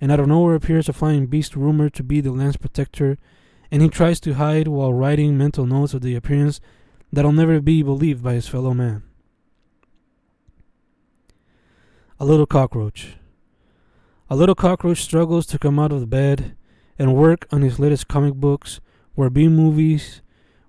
and 0.00 0.10
out 0.10 0.20
of 0.20 0.26
nowhere 0.26 0.54
appears 0.54 0.88
a 0.88 0.94
flying 0.94 1.26
beast 1.26 1.54
rumored 1.54 1.92
to 1.94 2.02
be 2.02 2.22
the 2.22 2.32
land's 2.32 2.56
protector 2.56 3.18
and 3.72 3.80
he 3.80 3.88
tries 3.88 4.20
to 4.20 4.34
hide 4.34 4.68
while 4.68 4.92
writing 4.92 5.38
mental 5.38 5.64
notes 5.64 5.94
of 5.94 6.02
the 6.02 6.14
appearance 6.14 6.60
that'll 7.10 7.32
never 7.32 7.58
be 7.58 7.82
believed 7.82 8.22
by 8.22 8.34
his 8.34 8.46
fellow 8.46 8.74
man. 8.74 9.02
A 12.20 12.26
little 12.26 12.44
cockroach. 12.44 13.16
A 14.28 14.36
little 14.36 14.54
cockroach 14.54 15.00
struggles 15.00 15.46
to 15.46 15.58
come 15.58 15.78
out 15.78 15.90
of 15.90 16.00
the 16.00 16.06
bed 16.06 16.54
and 16.98 17.16
work 17.16 17.46
on 17.50 17.62
his 17.62 17.78
latest 17.78 18.08
comic 18.08 18.34
books 18.34 18.78
where 19.14 19.30
B 19.30 19.48
movies 19.48 20.20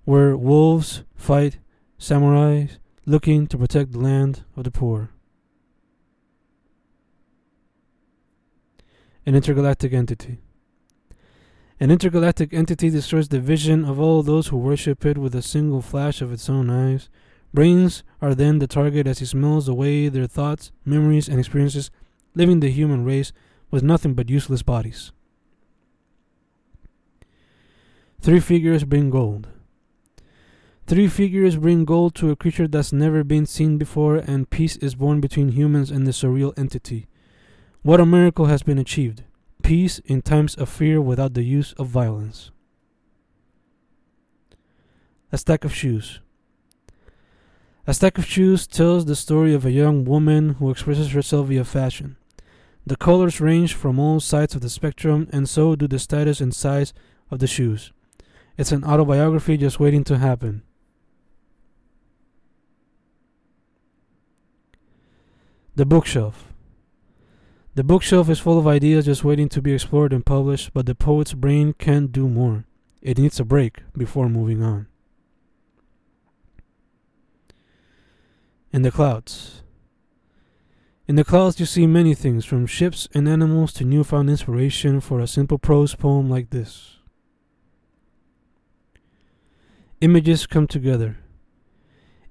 where 0.05 0.38
wolves 0.38 1.03
fight 1.13 1.60
samurais 2.00 2.77
looking 3.05 3.48
to 3.48 3.57
protect 3.57 3.91
the 3.91 4.00
land 4.00 4.45
of 4.55 4.63
the 4.63 4.72
poor. 4.72 5.10
An 9.25 9.36
intergalactic 9.36 9.91
entity. 9.91 10.39
An 11.83 11.91
intergalactic 11.91 12.53
entity 12.53 12.89
destroys 12.89 13.27
the 13.27 13.41
vision 13.41 13.83
of 13.83 13.99
all 13.99 14.23
those 14.23 14.47
who 14.47 14.55
worship 14.55 15.05
it 15.05 15.17
with 15.17 15.35
a 15.35 15.41
single 15.41 15.81
flash 15.81 16.21
of 16.21 16.31
its 16.31 16.49
own 16.49 16.69
eyes. 16.69 17.09
Brains 17.53 18.03
are 18.21 18.33
then 18.33 18.59
the 18.59 18.67
target 18.67 19.05
as 19.05 19.19
he 19.19 19.25
smells 19.25 19.67
away 19.67 20.07
their 20.07 20.25
thoughts, 20.25 20.71
memories, 20.85 21.27
and 21.27 21.39
experiences, 21.39 21.91
leaving 22.35 22.61
the 22.61 22.69
human 22.71 23.03
race 23.03 23.33
with 23.69 23.83
nothing 23.83 24.13
but 24.13 24.29
useless 24.29 24.63
bodies. 24.63 25.11
Three 28.21 28.39
figures 28.39 28.85
bring 28.85 29.09
gold. 29.09 29.49
Three 30.87 31.09
figures 31.09 31.57
bring 31.57 31.83
gold 31.83 32.15
to 32.15 32.31
a 32.31 32.37
creature 32.37 32.69
that's 32.69 32.93
never 32.93 33.25
been 33.25 33.45
seen 33.45 33.77
before, 33.77 34.15
and 34.15 34.49
peace 34.49 34.77
is 34.77 34.95
born 34.95 35.19
between 35.19 35.49
humans 35.49 35.91
and 35.91 36.07
the 36.07 36.11
surreal 36.11 36.57
entity. 36.57 37.07
What 37.81 37.99
a 37.99 38.05
miracle 38.05 38.45
has 38.45 38.63
been 38.63 38.79
achieved! 38.79 39.23
Peace 39.62 40.00
in 40.00 40.22
times 40.22 40.55
of 40.55 40.69
fear 40.69 41.00
without 41.00 41.33
the 41.33 41.43
use 41.43 41.74
of 41.74 41.88
violence. 41.88 42.51
A 45.31 45.38
stack 45.38 45.63
of 45.63 45.74
shoes. 45.74 46.19
A 47.86 47.93
stack 47.93 48.17
of 48.17 48.25
shoes 48.25 48.65
tells 48.67 49.05
the 49.05 49.15
story 49.15 49.53
of 49.53 49.65
a 49.65 49.72
young 49.72 50.05
woman 50.05 50.55
who 50.55 50.69
expresses 50.69 51.12
herself 51.12 51.48
via 51.48 51.65
fashion. 51.65 52.17
The 52.86 52.95
colors 52.95 53.41
range 53.41 53.74
from 53.74 54.00
all 54.00 54.19
sides 54.19 54.55
of 54.55 54.62
the 54.62 54.69
spectrum, 54.69 55.27
and 55.31 55.48
so 55.48 55.75
do 55.75 55.88
the 55.88 56.00
status 56.00 56.41
and 56.41 56.53
size 56.53 56.93
of 57.31 57.39
the 57.39 57.48
shoes. 57.48 57.91
It's 58.57 58.72
an 58.72 58.83
autobiography 58.83 59.57
just 59.57 59.79
waiting 59.79 60.03
to 60.05 60.17
happen. 60.17 60.63
The 65.75 65.86
bookshelf. 65.86 66.52
The 67.75 67.83
bookshelf 67.83 68.29
is 68.29 68.39
full 68.39 68.59
of 68.59 68.67
ideas 68.67 69.05
just 69.05 69.23
waiting 69.23 69.49
to 69.49 69.61
be 69.61 69.73
explored 69.73 70.13
and 70.13 70.23
published, 70.23 70.73
but 70.73 70.85
the 70.85 70.93
poet's 70.93 71.33
brain 71.33 71.73
can't 71.73 72.11
do 72.11 72.27
more. 72.29 72.65
It 73.01 73.17
needs 73.17 73.39
a 73.39 73.43
break 73.43 73.81
before 73.97 74.29
moving 74.29 74.61
on. 74.61 74.87
In 78.71 78.83
the 78.83 78.91
clouds. 78.91 79.63
In 81.07 81.15
the 81.15 81.23
clouds, 81.23 81.59
you 81.59 81.65
see 81.65 81.87
many 81.87 82.13
things, 82.13 82.45
from 82.45 82.67
ships 82.67 83.07
and 83.13 83.27
animals 83.27 83.73
to 83.73 83.83
newfound 83.83 84.29
inspiration 84.29 85.01
for 85.01 85.19
a 85.19 85.27
simple 85.27 85.57
prose 85.57 85.95
poem 85.95 86.29
like 86.29 86.51
this. 86.51 86.97
Images 89.99 90.45
come 90.45 90.67
together. 90.67 91.17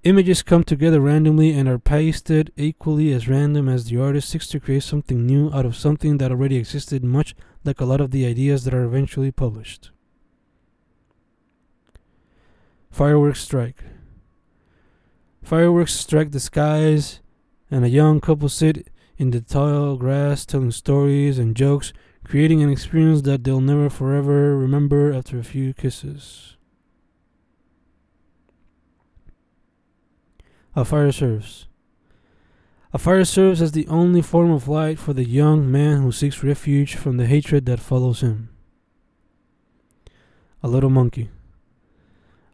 Images 0.05 0.43
come 0.43 0.65
together 0.65 1.01
randomly 1.01 1.53
and 1.53 1.69
are 1.69 1.79
pasted 1.79 2.53
equally 2.57 3.13
as 3.13 3.29
random 3.29 3.69
as 3.69 3.85
the 3.85 4.01
artist 4.01 4.31
seeks 4.31 4.49
to 4.49 4.59
create 4.59 4.83
something 4.83 5.25
new 5.25 5.49
out 5.53 5.65
of 5.65 5.77
something 5.77 6.19
that 6.19 6.33
already 6.33 6.57
existed, 6.57 7.05
much 7.05 7.37
like 7.65 7.81
a 7.81 7.85
lot 7.85 8.01
of 8.01 8.11
the 8.11 8.27
ideas 8.27 8.65
that 8.65 8.75
are 8.75 8.83
eventually 8.83 9.31
published. 9.31 9.93
Fireworks 12.91 13.41
strike. 13.41 13.85
Fireworks 15.41 15.95
strike 15.95 16.33
the 16.33 16.41
skies, 16.41 17.21
and 17.71 17.85
a 17.85 17.89
young 17.89 18.21
couple 18.21 18.49
sit 18.49 18.89
in 19.19 19.31
the 19.31 19.41
tall 19.41 19.97
grass 19.97 20.45
telling 20.45 20.73
stories 20.73 21.39
and 21.39 21.55
jokes, 21.55 21.93
creating 22.25 22.61
an 22.61 22.71
experience 22.71 23.23
that 23.23 23.45
they'll 23.45 23.61
never 23.61 23.89
forever 23.89 24.59
remember 24.59 25.13
after 25.13 25.39
a 25.39 25.45
few 25.45 25.73
kisses. 25.73 26.57
A 30.75 30.87
fire 30.87 31.13
serves. 31.13 31.67
A 32.95 32.99
fire 32.99 33.25
serves 33.25 33.61
as 33.61 33.73
the 33.73 33.87
only 33.89 34.23
form 34.23 34.51
of 34.51 34.69
light 34.69 34.99
for 34.99 35.13
the 35.13 35.25
young 35.25 35.71
man 35.71 36.01
who 36.01 36.13
seeks 36.13 36.43
refuge 36.43 36.95
from 36.95 37.19
the 37.19 37.27
hatred 37.27 37.67
that 37.67 37.79
follows 37.79 38.23
him. 38.23 38.49
A 40.63 40.69
little 40.69 40.91
monkey. 40.91 41.29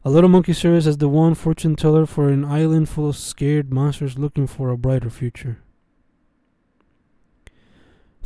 A 0.05 0.11
little 0.11 0.31
monkey 0.31 0.53
serves 0.53 0.87
as 0.87 0.99
the 0.99 1.09
one 1.09 1.35
fortune 1.35 1.77
teller 1.77 2.07
for 2.07 2.29
an 2.29 2.45
island 2.45 2.89
full 2.89 3.09
of 3.09 3.17
scared 3.17 3.73
monsters 3.73 4.19
looking 4.19 4.47
for 4.47 4.71
a 4.71 4.79
brighter 4.79 5.11
future. 5.11 5.59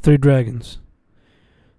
Three 0.00 0.16
dragons. 0.16 0.78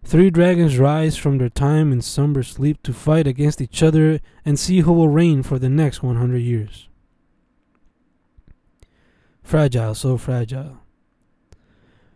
Three 0.03 0.29
dragons 0.29 0.77
rise 0.77 1.17
from 1.17 1.39
their 1.39 1.49
time 1.49 1.91
in 1.91 2.01
somber 2.01 2.43
sleep 2.43 2.83
to 2.83 2.93
fight 2.93 3.25
against 3.25 3.61
each 3.61 3.81
other 3.81 4.19
and 4.45 4.59
see 4.59 4.81
who 4.81 4.93
will 4.93 5.09
reign 5.09 5.41
for 5.41 5.57
the 5.57 5.69
next 5.69 6.03
100 6.03 6.37
years. 6.37 6.89
Fragile, 9.43 9.93
so 9.93 10.17
fragile. 10.17 10.79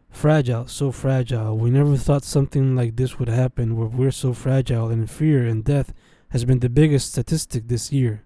Fragile, 0.09 0.67
so 0.67 0.91
fragile. 0.91 1.57
We 1.57 1.69
never 1.69 1.97
thought 1.97 2.23
something 2.23 2.75
like 2.75 2.95
this 2.95 3.19
would 3.19 3.29
happen 3.29 3.75
where 3.75 3.87
we're 3.87 4.11
so 4.11 4.33
fragile 4.33 4.89
and 4.89 5.09
fear 5.09 5.45
and 5.45 5.63
death 5.63 5.93
has 6.29 6.45
been 6.45 6.59
the 6.59 6.69
biggest 6.69 7.11
statistic 7.11 7.67
this 7.67 7.91
year. 7.91 8.23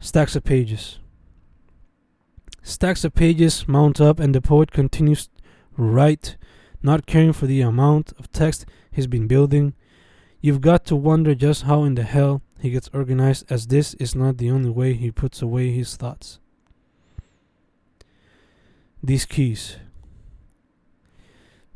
Stacks 0.00 0.34
of 0.34 0.44
pages. 0.44 0.98
Stacks 2.62 3.04
of 3.04 3.14
pages 3.14 3.66
mount 3.66 4.00
up, 4.00 4.20
and 4.20 4.34
the 4.34 4.40
poet 4.42 4.72
continues 4.72 5.26
to 5.26 5.32
write, 5.76 6.36
not 6.82 7.06
caring 7.06 7.32
for 7.32 7.46
the 7.46 7.60
amount 7.60 8.12
of 8.18 8.30
text 8.30 8.66
he's 8.90 9.06
been 9.06 9.26
building. 9.26 9.74
You've 10.40 10.60
got 10.60 10.84
to 10.86 10.96
wonder 10.96 11.34
just 11.34 11.62
how 11.62 11.84
in 11.84 11.94
the 11.94 12.02
hell 12.02 12.42
he 12.60 12.70
gets 12.70 12.90
organized, 12.92 13.50
as 13.50 13.66
this 13.66 13.94
is 13.94 14.14
not 14.14 14.38
the 14.38 14.50
only 14.50 14.70
way 14.70 14.94
he 14.94 15.10
puts 15.10 15.42
away 15.42 15.70
his 15.70 15.96
thoughts. 15.96 16.38
These 19.02 19.26
keys. 19.26 19.76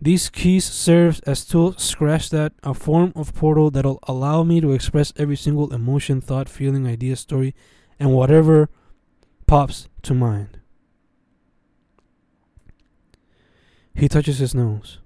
These 0.01 0.31
keys 0.31 0.65
serve 0.65 1.21
as 1.25 1.45
tools 1.45 1.81
scratch 1.81 2.31
that 2.31 2.53
a 2.65 2.75
form 2.75 3.13
of 3.15 3.33
portal 3.35 3.71
that'll 3.71 4.01
allow 4.09 4.43
me 4.43 4.61
to 4.61 4.73
express 4.73 5.13
every 5.17 5.37
single 5.37 5.73
emotion, 5.73 6.21
thought, 6.21 6.49
feeling, 6.49 6.89
idea, 6.89 7.15
story, 7.15 7.55
and 8.01 8.13
whatever 8.13 8.69
pops 9.47 9.89
to 10.03 10.15
mind. 10.15 10.59
He 13.95 14.09
touches 14.09 14.39
his 14.39 14.55
nose. 14.55 14.99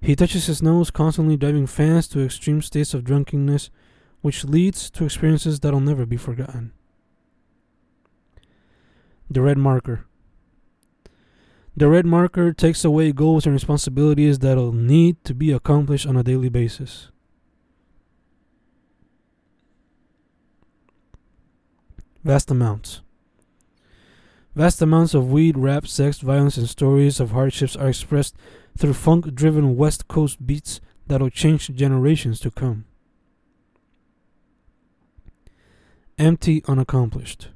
He 0.00 0.14
touches 0.14 0.46
his 0.46 0.62
nose, 0.62 0.90
constantly 0.90 1.36
driving 1.36 1.66
fans 1.66 2.06
to 2.08 2.24
extreme 2.24 2.62
states 2.62 2.94
of 2.94 3.02
drunkenness, 3.02 3.70
which 4.22 4.44
leads 4.44 4.88
to 4.90 5.04
experiences 5.04 5.60
that'll 5.60 5.80
never 5.80 6.06
be 6.06 6.16
forgotten. 6.16 6.72
The 9.28 9.42
red 9.42 9.58
marker. 9.58 10.06
The 11.76 11.88
red 11.88 12.06
marker 12.06 12.52
takes 12.52 12.84
away 12.84 13.12
goals 13.12 13.46
and 13.46 13.52
responsibilities 13.52 14.38
that'll 14.38 14.72
need 14.72 15.22
to 15.24 15.34
be 15.34 15.52
accomplished 15.52 16.06
on 16.06 16.16
a 16.16 16.22
daily 16.22 16.48
basis. 16.48 17.08
Vast 22.22 22.50
amounts. 22.50 23.00
Vast 24.54 24.82
amounts 24.82 25.14
of 25.14 25.32
weed, 25.32 25.56
rap, 25.56 25.86
sex, 25.86 26.18
violence, 26.18 26.58
and 26.58 26.68
stories 26.68 27.18
of 27.18 27.30
hardships 27.30 27.74
are 27.74 27.88
expressed 27.88 28.36
through 28.76 28.92
funk 28.92 29.34
driven 29.34 29.76
West 29.76 30.06
Coast 30.08 30.46
beats 30.46 30.80
that'll 31.06 31.30
change 31.30 31.74
generations 31.74 32.38
to 32.40 32.50
come. 32.50 32.84
Empty, 36.18 36.62
unaccomplished. 36.68 37.48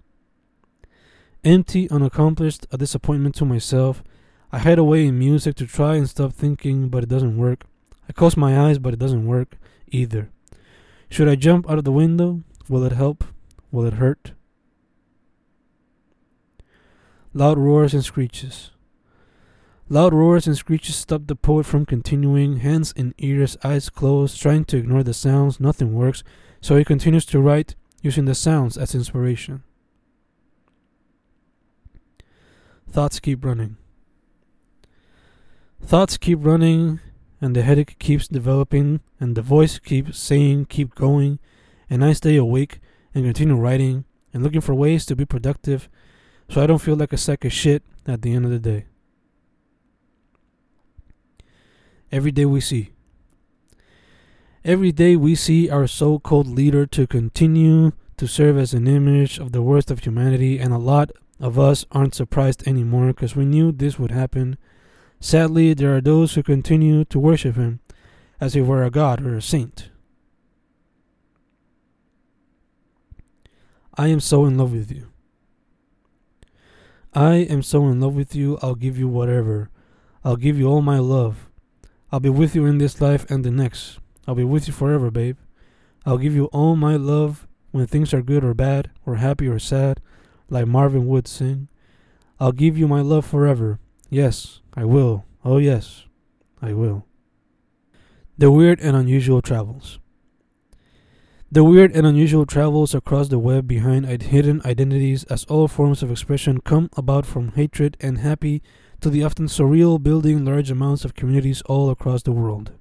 Empty, 1.44 1.90
unaccomplished, 1.90 2.66
a 2.72 2.78
disappointment 2.78 3.34
to 3.36 3.44
myself. 3.44 4.02
I 4.50 4.58
hide 4.58 4.78
away 4.78 5.06
in 5.06 5.18
music 5.18 5.56
to 5.56 5.66
try 5.66 5.96
and 5.96 6.08
stop 6.08 6.32
thinking, 6.32 6.88
but 6.88 7.02
it 7.02 7.08
doesn't 7.08 7.36
work. 7.36 7.64
I 8.08 8.12
close 8.12 8.36
my 8.36 8.58
eyes, 8.58 8.78
but 8.78 8.94
it 8.94 8.98
doesn't 8.98 9.26
work 9.26 9.56
either. 9.88 10.30
Should 11.08 11.28
I 11.28 11.36
jump 11.36 11.68
out 11.70 11.78
of 11.78 11.84
the 11.84 11.92
window? 11.92 12.42
Will 12.68 12.84
it 12.84 12.92
help? 12.92 13.24
Will 13.70 13.84
it 13.84 13.94
hurt? 13.94 14.32
Loud 17.32 17.58
roars 17.58 17.92
and 17.92 18.04
screeches. 18.04 18.70
Loud 19.88 20.14
roars 20.14 20.46
and 20.46 20.56
screeches 20.56 20.96
stop 20.96 21.26
the 21.26 21.36
poet 21.36 21.66
from 21.66 21.86
continuing, 21.86 22.56
hands 22.56 22.92
in 22.96 23.14
ears, 23.18 23.56
eyes 23.62 23.88
closed, 23.88 24.40
trying 24.40 24.64
to 24.64 24.78
ignore 24.78 25.04
the 25.04 25.14
sounds. 25.14 25.60
Nothing 25.60 25.94
works, 25.94 26.24
so 26.60 26.76
he 26.76 26.84
continues 26.84 27.26
to 27.26 27.40
write, 27.40 27.76
using 28.06 28.24
the 28.24 28.34
sounds 28.34 28.78
as 28.78 28.94
inspiration. 28.94 29.64
Thoughts 32.88 33.18
keep 33.18 33.44
running. 33.44 33.76
Thoughts 35.82 36.16
keep 36.16 36.38
running, 36.40 37.00
and 37.40 37.54
the 37.54 37.62
headache 37.62 37.98
keeps 37.98 38.28
developing, 38.28 39.00
and 39.20 39.34
the 39.34 39.42
voice 39.42 39.80
keeps 39.80 40.18
saying, 40.18 40.66
keep 40.66 40.94
going, 40.94 41.40
and 41.90 42.04
I 42.04 42.12
stay 42.12 42.36
awake 42.36 42.78
and 43.12 43.24
continue 43.24 43.56
writing 43.56 44.04
and 44.32 44.42
looking 44.42 44.60
for 44.60 44.74
ways 44.74 45.04
to 45.06 45.16
be 45.16 45.24
productive 45.24 45.88
so 46.48 46.62
I 46.62 46.66
don't 46.66 46.78
feel 46.78 46.96
like 46.96 47.12
a 47.12 47.18
sack 47.18 47.44
of 47.44 47.52
shit 47.52 47.82
at 48.06 48.22
the 48.22 48.32
end 48.32 48.44
of 48.44 48.52
the 48.52 48.60
day. 48.60 48.86
Every 52.12 52.30
day 52.30 52.46
we 52.46 52.60
see. 52.60 52.92
Every 54.66 54.90
day 54.90 55.14
we 55.14 55.36
see 55.36 55.70
our 55.70 55.86
so 55.86 56.18
called 56.18 56.48
leader 56.48 56.86
to 56.86 57.06
continue 57.06 57.92
to 58.16 58.26
serve 58.26 58.58
as 58.58 58.74
an 58.74 58.88
image 58.88 59.38
of 59.38 59.52
the 59.52 59.62
worst 59.62 59.92
of 59.92 60.00
humanity, 60.00 60.58
and 60.58 60.72
a 60.74 60.76
lot 60.76 61.12
of 61.38 61.56
us 61.56 61.86
aren't 61.92 62.16
surprised 62.16 62.66
anymore 62.66 63.06
because 63.06 63.36
we 63.36 63.44
knew 63.44 63.70
this 63.70 63.96
would 63.96 64.10
happen. 64.10 64.58
Sadly, 65.20 65.72
there 65.72 65.94
are 65.94 66.00
those 66.00 66.34
who 66.34 66.42
continue 66.42 67.04
to 67.04 67.18
worship 67.20 67.54
him 67.54 67.78
as 68.40 68.56
if 68.56 68.64
he 68.64 68.68
were 68.68 68.82
a 68.82 68.90
god 68.90 69.24
or 69.24 69.36
a 69.36 69.40
saint. 69.40 69.90
I 73.94 74.08
am 74.08 74.18
so 74.18 74.46
in 74.46 74.58
love 74.58 74.72
with 74.72 74.90
you. 74.90 75.12
I 77.14 77.34
am 77.34 77.62
so 77.62 77.86
in 77.86 78.00
love 78.00 78.16
with 78.16 78.34
you, 78.34 78.58
I'll 78.60 78.74
give 78.74 78.98
you 78.98 79.06
whatever. 79.06 79.70
I'll 80.24 80.34
give 80.34 80.58
you 80.58 80.66
all 80.66 80.82
my 80.82 80.98
love. 80.98 81.48
I'll 82.10 82.18
be 82.18 82.30
with 82.30 82.56
you 82.56 82.66
in 82.66 82.78
this 82.78 83.00
life 83.00 83.30
and 83.30 83.44
the 83.44 83.52
next. 83.52 84.00
I'll 84.26 84.34
be 84.34 84.44
with 84.44 84.66
you 84.66 84.72
forever, 84.72 85.10
babe. 85.10 85.36
I'll 86.04 86.18
give 86.18 86.34
you 86.34 86.46
all 86.46 86.76
my 86.76 86.96
love 86.96 87.46
when 87.70 87.86
things 87.86 88.14
are 88.14 88.22
good 88.22 88.44
or 88.44 88.54
bad, 88.54 88.90
or 89.04 89.16
happy 89.16 89.48
or 89.48 89.58
sad, 89.58 90.00
like 90.48 90.66
Marvin 90.66 91.06
would 91.06 91.28
sing. 91.28 91.68
I'll 92.40 92.52
give 92.52 92.78
you 92.78 92.88
my 92.88 93.00
love 93.00 93.26
forever. 93.26 93.78
Yes, 94.08 94.60
I 94.74 94.84
will. 94.84 95.24
Oh, 95.44 95.58
yes, 95.58 96.04
I 96.62 96.72
will. 96.72 97.06
The 98.38 98.50
Weird 98.50 98.80
and 98.80 98.96
Unusual 98.96 99.42
Travels. 99.42 99.98
The 101.50 101.62
weird 101.62 101.92
and 101.92 102.04
unusual 102.04 102.44
travels 102.44 102.92
across 102.92 103.28
the 103.28 103.38
web 103.38 103.68
behind 103.68 104.04
hidden 104.20 104.60
identities 104.64 105.22
as 105.24 105.44
all 105.44 105.68
forms 105.68 106.02
of 106.02 106.10
expression 106.10 106.60
come 106.60 106.90
about 106.96 107.24
from 107.24 107.52
hatred 107.52 107.96
and 108.00 108.18
happy 108.18 108.62
to 109.00 109.08
the 109.08 109.22
often 109.22 109.46
surreal 109.46 110.02
building 110.02 110.44
large 110.44 110.72
amounts 110.72 111.04
of 111.04 111.14
communities 111.14 111.62
all 111.62 111.88
across 111.88 112.24
the 112.24 112.32
world. 112.32 112.72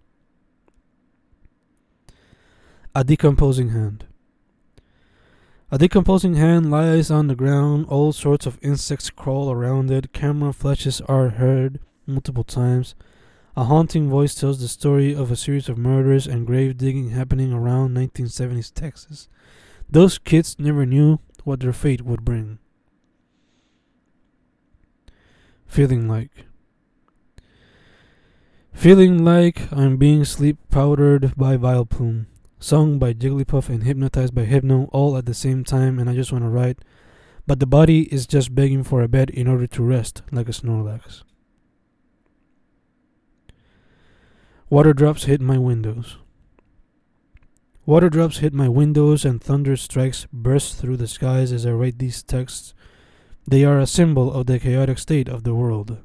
A 2.97 3.03
decomposing 3.03 3.71
hand. 3.71 4.05
A 5.69 5.77
decomposing 5.77 6.36
hand 6.36 6.71
lies 6.71 7.12
on 7.12 7.27
the 7.27 7.36
ground, 7.36 7.88
all 7.89 8.13
sorts 8.13 8.45
of 8.45 8.58
insects 8.62 9.10
crawl 9.10 9.51
around 9.51 9.91
it, 9.91 10.13
camera 10.13 10.53
flashes 10.53 11.01
are 11.01 11.27
heard 11.31 11.81
multiple 12.08 12.45
times, 12.45 12.95
a 13.58 13.65
haunting 13.65 14.10
voice 14.10 14.34
tells 14.34 14.62
the 14.62 14.69
story 14.69 15.13
of 15.13 15.29
a 15.29 15.36
series 15.36 15.67
of 15.67 15.77
murders 15.77 16.25
and 16.25 16.47
grave 16.47 16.77
digging 16.77 17.10
happening 17.10 17.51
around 17.51 17.93
1970s 17.97 18.73
Texas. 18.73 19.27
Those 19.89 20.17
kids 20.17 20.55
never 20.58 20.86
knew 20.86 21.19
what 21.43 21.60
their 21.60 21.73
fate 21.73 22.03
would 22.03 22.23
bring. 22.23 22.60
Feeling 25.67 26.08
like. 26.08 26.45
Feeling 28.71 29.25
like 29.25 29.69
I'm 29.73 29.97
being 29.97 30.23
sleep 30.23 30.58
powdered 30.69 31.36
by 31.36 31.58
Vileplume, 31.58 32.27
sung 32.65 32.97
by 32.97 33.13
Jigglypuff 33.13 33.69
and 33.69 33.84
hypnotized 33.84 34.34
by 34.34 34.43
Hypno 34.43 34.89
all 34.91 35.15
at 35.17 35.28
the 35.28 35.36
same 35.36 35.63
time, 35.63 35.99
and 35.99 36.10
I 36.10 36.15
just 36.15 36.32
want 36.32 36.43
to 36.43 36.49
write. 36.49 36.80
But 37.45 37.60
the 37.60 37.67
body 37.67 38.12
is 38.12 38.25
just 38.25 38.56
begging 38.56 38.84
for 38.84 39.04
a 39.04 39.08
bed 39.08 39.30
in 39.30 39.47
order 39.47 39.67
to 39.67 39.84
rest 39.84 40.23
like 40.32 40.49
a 40.49 40.51
Snorlax. 40.51 41.21
Water 44.67 44.93
drops 44.93 45.25
hit 45.25 45.41
my 45.41 45.60
windows. 45.60 46.17
Water 47.86 48.10
drops 48.10 48.39
hit 48.39 48.51
my 48.51 48.67
windows 48.67 49.23
and 49.23 49.39
thunder 49.39 49.78
strikes 49.78 50.25
burst 50.34 50.75
through 50.78 50.97
the 50.97 51.08
skies 51.08 51.51
as 51.51 51.67
I 51.67 51.71
write 51.71 51.99
these 51.99 52.23
texts. 52.23 52.73
They 53.47 53.63
are 53.63 53.78
a 53.78 53.86
symbol 53.86 54.34
of 54.34 54.47
the 54.47 54.58
chaotic 54.58 54.97
state 54.97 55.30
of 55.30 55.43
the 55.43 55.54
world. 55.54 55.99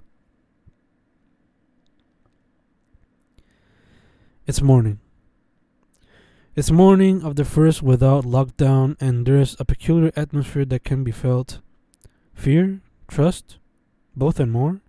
It's 4.46 4.61
morning. 4.61 5.01
It's 6.56 6.70
morning 6.70 7.22
of 7.22 7.36
the 7.36 7.44
first 7.44 7.82
without 7.82 8.24
lockdown, 8.24 8.96
and 9.00 9.24
there's 9.24 9.56
a 9.58 9.64
peculiar 9.64 10.12
atmosphere 10.16 10.64
that 10.66 10.84
can 10.84 11.04
be 11.04 11.12
felt. 11.12 11.60
Fear? 12.34 12.80
Trust? 13.08 13.58
Both 14.16 14.40
and 14.40 14.50
more? 14.50 14.80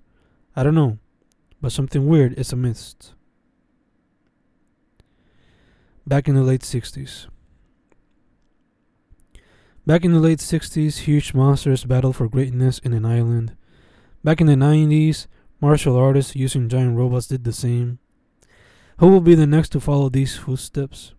I 0.55 0.63
don't 0.63 0.75
know, 0.75 0.97
but 1.61 1.71
something 1.71 2.07
weird 2.07 2.33
is 2.37 2.51
amidst 2.51 3.13
back 6.05 6.27
in 6.27 6.35
the 6.35 6.43
late 6.43 6.61
60s. 6.61 7.27
Back 9.85 10.03
in 10.03 10.13
the 10.13 10.19
late 10.19 10.39
60s, 10.39 10.99
huge 10.99 11.33
monsters 11.33 11.85
battled 11.85 12.15
for 12.15 12.27
greatness 12.27 12.79
in 12.79 12.93
an 12.93 13.05
island. 13.05 13.55
Back 14.23 14.41
in 14.41 14.47
the 14.47 14.55
90s, 14.55 15.27
martial 15.59 15.95
artists 15.95 16.35
using 16.35 16.69
giant 16.69 16.97
robots 16.97 17.27
did 17.27 17.43
the 17.43 17.53
same. 17.53 17.99
Who 18.97 19.07
will 19.07 19.21
be 19.21 19.35
the 19.35 19.47
next 19.47 19.69
to 19.69 19.79
follow 19.79 20.09
these 20.09 20.35
footsteps? 20.35 21.13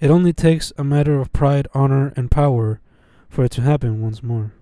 It 0.00 0.10
only 0.10 0.32
takes 0.32 0.72
a 0.78 0.84
matter 0.84 1.20
of 1.20 1.32
pride, 1.32 1.68
honor, 1.74 2.12
and 2.16 2.30
power 2.30 2.80
for 3.28 3.44
it 3.44 3.50
to 3.52 3.60
happen 3.60 4.00
once 4.00 4.22
more. 4.22 4.54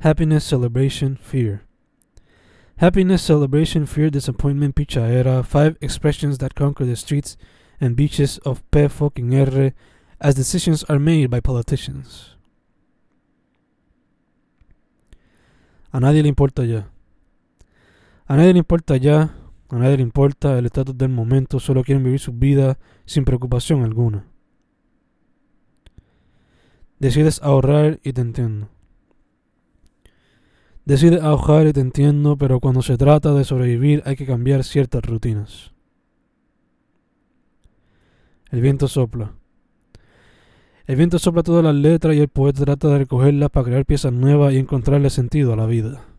Happiness, 0.00 0.44
celebration, 0.44 1.16
fear. 1.16 1.62
Happiness, 2.76 3.22
celebration, 3.22 3.84
fear, 3.86 4.08
disappointment, 4.08 4.76
pichaera, 4.76 5.44
five 5.44 5.76
expressions 5.80 6.38
that 6.38 6.54
conquer 6.54 6.86
the 6.86 6.96
streets 6.96 7.36
and 7.80 7.96
beaches 7.96 8.38
of 8.38 8.62
P 8.70 8.86
fucking 8.88 9.34
R 9.34 9.72
as 10.20 10.34
decisions 10.34 10.84
are 10.84 10.98
made 10.98 11.28
by 11.28 11.40
politicians. 11.40 12.36
A 15.92 15.98
nadie 15.98 16.22
le 16.22 16.28
importa 16.28 16.64
ya. 16.64 16.84
A 18.28 18.36
nadie 18.36 18.52
le 18.52 18.60
importa 18.60 18.96
ya, 18.96 19.28
a 19.76 19.78
nadie 19.78 19.96
le 19.96 20.02
importa 20.02 20.58
el 20.58 20.66
estatus 20.66 20.96
del 20.96 21.10
momento, 21.10 21.60
solo 21.60 21.82
quieren 21.82 22.04
vivir 22.04 22.20
su 22.20 22.32
vida 22.32 22.78
sin 23.04 23.24
preocupación 23.24 23.82
alguna. 23.82 24.26
Decides 26.98 27.40
ahorrar 27.42 27.98
y 28.02 28.12
te 28.12 28.20
entiendo. 28.20 28.68
Decide 30.84 31.20
ahogar 31.20 31.66
y 31.66 31.72
te 31.72 31.80
entiendo, 31.80 32.36
pero 32.36 32.58
cuando 32.58 32.82
se 32.82 32.96
trata 32.96 33.32
de 33.32 33.44
sobrevivir 33.44 34.02
hay 34.06 34.16
que 34.16 34.26
cambiar 34.26 34.64
ciertas 34.64 35.04
rutinas. 35.04 35.72
El 38.50 38.60
viento 38.60 38.88
sopla. 38.88 39.32
El 40.86 40.96
viento 40.96 41.20
sopla 41.20 41.44
todas 41.44 41.62
las 41.62 41.74
letras 41.76 42.16
y 42.16 42.20
el 42.20 42.28
poeta 42.28 42.64
trata 42.64 42.88
de 42.88 42.98
recogerlas 42.98 43.50
para 43.50 43.66
crear 43.66 43.86
piezas 43.86 44.12
nuevas 44.12 44.52
y 44.52 44.58
encontrarle 44.58 45.08
sentido 45.10 45.52
a 45.52 45.56
la 45.56 45.66
vida. 45.66 46.09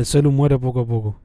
El 0.00 0.06
celu 0.06 0.32
muere 0.32 0.58
poco 0.58 0.80
a 0.80 0.86
poco. 0.86 1.20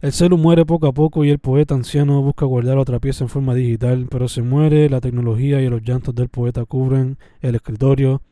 El 0.00 0.12
celu 0.12 0.38
muere 0.38 0.64
poco 0.64 0.86
a 0.86 0.92
poco 0.92 1.24
y 1.24 1.30
el 1.30 1.40
poeta 1.40 1.74
anciano 1.74 2.22
busca 2.22 2.46
guardar 2.46 2.78
otra 2.78 3.00
pieza 3.00 3.24
en 3.24 3.28
forma 3.28 3.52
digital, 3.52 4.06
pero 4.08 4.28
se 4.28 4.42
muere, 4.42 4.88
la 4.88 5.00
tecnología 5.00 5.60
y 5.60 5.68
los 5.68 5.82
llantos 5.82 6.14
del 6.14 6.28
poeta 6.28 6.64
cubren 6.66 7.18
el 7.40 7.56
escritorio, 7.56 8.22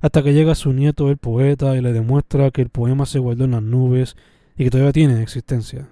hasta 0.00 0.22
que 0.22 0.34
llega 0.34 0.54
su 0.54 0.72
nieto 0.72 1.10
el 1.10 1.16
poeta 1.16 1.76
y 1.76 1.80
le 1.80 1.92
demuestra 1.92 2.52
que 2.52 2.62
el 2.62 2.68
poema 2.68 3.06
se 3.06 3.18
guardó 3.18 3.46
en 3.46 3.50
las 3.50 3.62
nubes 3.64 4.14
y 4.56 4.62
que 4.62 4.70
todavía 4.70 4.92
tiene 4.92 5.20
existencia. 5.20 5.88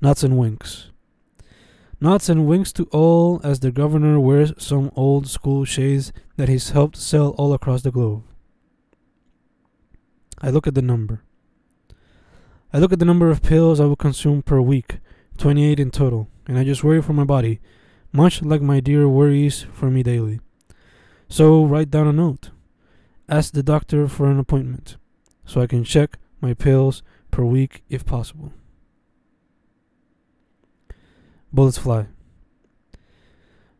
Nuts 0.00 0.22
and 0.22 0.38
winks. 0.38 0.92
Nuts 2.00 2.30
and 2.30 2.46
winks 2.46 2.72
to 2.74 2.86
all 2.92 3.40
as 3.42 3.58
the 3.58 3.72
governor 3.72 4.20
wears 4.20 4.54
some 4.56 4.92
old 4.94 5.26
school 5.26 5.64
shades 5.64 6.12
that 6.36 6.48
he's 6.48 6.70
helped 6.70 6.96
sell 6.96 7.34
all 7.36 7.52
across 7.52 7.82
the 7.82 7.90
globe. 7.90 8.22
I 10.40 10.50
look 10.50 10.66
at 10.66 10.74
the 10.74 10.82
number. 10.82 11.22
I 12.72 12.78
look 12.78 12.92
at 12.92 12.98
the 12.98 13.04
number 13.04 13.30
of 13.30 13.42
pills 13.42 13.80
I 13.80 13.84
will 13.84 13.96
consume 13.96 14.42
per 14.42 14.60
week, 14.60 14.98
28 15.38 15.80
in 15.80 15.90
total, 15.90 16.28
and 16.46 16.58
I 16.58 16.64
just 16.64 16.84
worry 16.84 17.00
for 17.00 17.12
my 17.12 17.24
body, 17.24 17.60
much 18.12 18.42
like 18.42 18.60
my 18.60 18.80
dear 18.80 19.08
worries 19.08 19.66
for 19.72 19.90
me 19.90 20.02
daily. 20.02 20.40
So 21.28 21.64
write 21.64 21.90
down 21.90 22.06
a 22.06 22.12
note. 22.12 22.50
Ask 23.28 23.52
the 23.52 23.62
doctor 23.62 24.08
for 24.08 24.30
an 24.30 24.38
appointment 24.38 24.96
so 25.44 25.60
I 25.60 25.66
can 25.66 25.84
check 25.84 26.18
my 26.40 26.54
pills 26.54 27.02
per 27.30 27.44
week 27.44 27.82
if 27.88 28.04
possible. 28.04 28.52
Bullets 31.52 31.78
fly. 31.78 32.06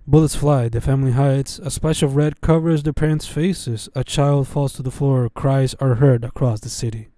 Bullets 0.09 0.37
fly, 0.37 0.69
the 0.69 0.81
family 0.81 1.11
hides. 1.11 1.59
A 1.59 1.69
splash 1.69 2.01
of 2.01 2.15
red 2.15 2.41
covers 2.41 2.85
the 2.85 2.93
parents' 2.93 3.27
faces. 3.27 3.89
A 3.97 4.05
child 4.05 4.47
falls 4.47 4.73
to 4.75 4.83
the 4.83 4.93
floor. 4.93 5.29
Cries 5.29 5.75
are 5.81 5.97
heard 5.97 6.25
across 6.25 6.61
the 6.61 6.69
city. 6.69 7.09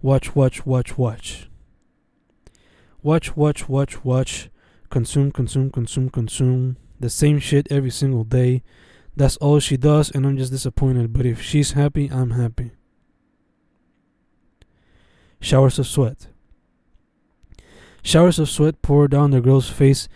Watch, 0.00 0.34
watch, 0.34 0.64
watch, 0.64 0.96
watch. 0.96 1.50
Watch, 3.02 3.36
watch, 3.36 3.68
watch, 3.68 4.02
watch. 4.02 4.48
Consume, 4.88 5.30
consume, 5.32 5.70
consume, 5.70 6.08
consume 6.08 6.78
the 6.98 7.10
same 7.10 7.38
shit 7.38 7.70
every 7.70 7.90
single 7.90 8.24
day. 8.24 8.62
That's 9.14 9.36
all 9.36 9.60
she 9.60 9.76
does, 9.76 10.10
and 10.10 10.26
I'm 10.26 10.38
just 10.38 10.50
disappointed. 10.52 11.12
But 11.12 11.26
if 11.26 11.42
she's 11.42 11.72
happy, 11.72 12.08
I'm 12.10 12.30
happy. 12.30 12.70
Showers 15.42 15.78
of 15.78 15.86
sweat. 15.86 16.28
Showers 18.02 18.38
of 18.38 18.48
sweat 18.48 18.82
pour 18.82 19.08
down 19.08 19.30
the 19.30 19.40
girl's 19.40 19.68
face 19.68 20.08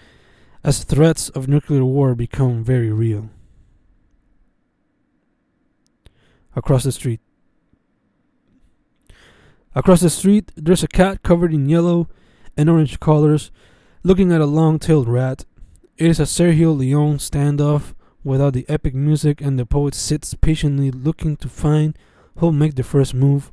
as 0.62 0.84
threats 0.84 1.28
of 1.30 1.48
nuclear 1.48 1.84
war 1.84 2.14
become 2.14 2.64
very 2.64 2.90
real. 2.90 3.30
Across 6.56 6.84
the 6.84 6.92
street. 6.92 7.20
Across 9.74 10.00
the 10.00 10.10
street, 10.10 10.52
there's 10.56 10.84
a 10.84 10.88
cat 10.88 11.22
covered 11.22 11.52
in 11.52 11.68
yellow 11.68 12.08
and 12.56 12.70
orange 12.70 13.00
collars 13.00 13.50
looking 14.02 14.32
at 14.32 14.40
a 14.40 14.46
long 14.46 14.78
tailed 14.78 15.08
rat 15.08 15.44
it 15.96 16.10
is 16.10 16.18
a 16.18 16.24
Sergio 16.24 16.76
Leone 16.76 17.18
standoff 17.18 17.94
without 18.24 18.52
the 18.52 18.66
epic 18.68 18.96
music, 18.96 19.40
and 19.40 19.56
the 19.56 19.64
poet 19.64 19.94
sits 19.94 20.34
patiently 20.34 20.90
looking 20.90 21.36
to 21.36 21.48
find 21.48 21.96
who'll 22.36 22.50
make 22.50 22.74
the 22.74 22.82
first 22.82 23.14
move, 23.14 23.52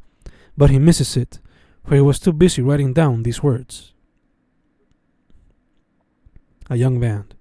but 0.57 0.71
he 0.71 0.79
misses 0.79 1.15
it, 1.15 1.39
for 1.85 1.93
he 1.93 2.01
was 2.01 2.17
too 2.17 2.33
busy 2.33 2.63
writing 2.63 2.93
down 2.93 3.21
these 3.21 3.43
words. 3.43 3.90
A 6.71 6.77
young 6.77 7.01
band. 7.01 7.35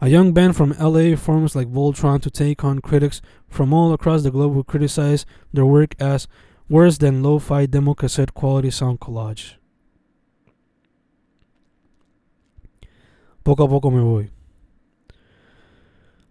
A 0.00 0.08
young 0.08 0.32
band 0.32 0.54
from 0.54 0.72
LA 0.78 1.16
forms 1.16 1.56
like 1.56 1.66
Voltron 1.66 2.22
to 2.22 2.30
take 2.30 2.62
on 2.62 2.78
critics 2.78 3.20
from 3.48 3.74
all 3.74 3.92
across 3.92 4.22
the 4.22 4.30
globe 4.30 4.54
who 4.54 4.62
criticize 4.62 5.26
their 5.52 5.66
work 5.66 5.96
as 5.98 6.28
worse 6.68 6.98
than 6.98 7.24
lo 7.24 7.40
fi 7.40 7.66
demo 7.66 7.94
cassette 7.94 8.34
quality 8.34 8.70
sound 8.70 9.00
collage. 9.00 9.56
Poco 13.42 13.64
a 13.64 13.68
poco 13.68 13.90
me 13.90 14.00
voy. 14.00 14.30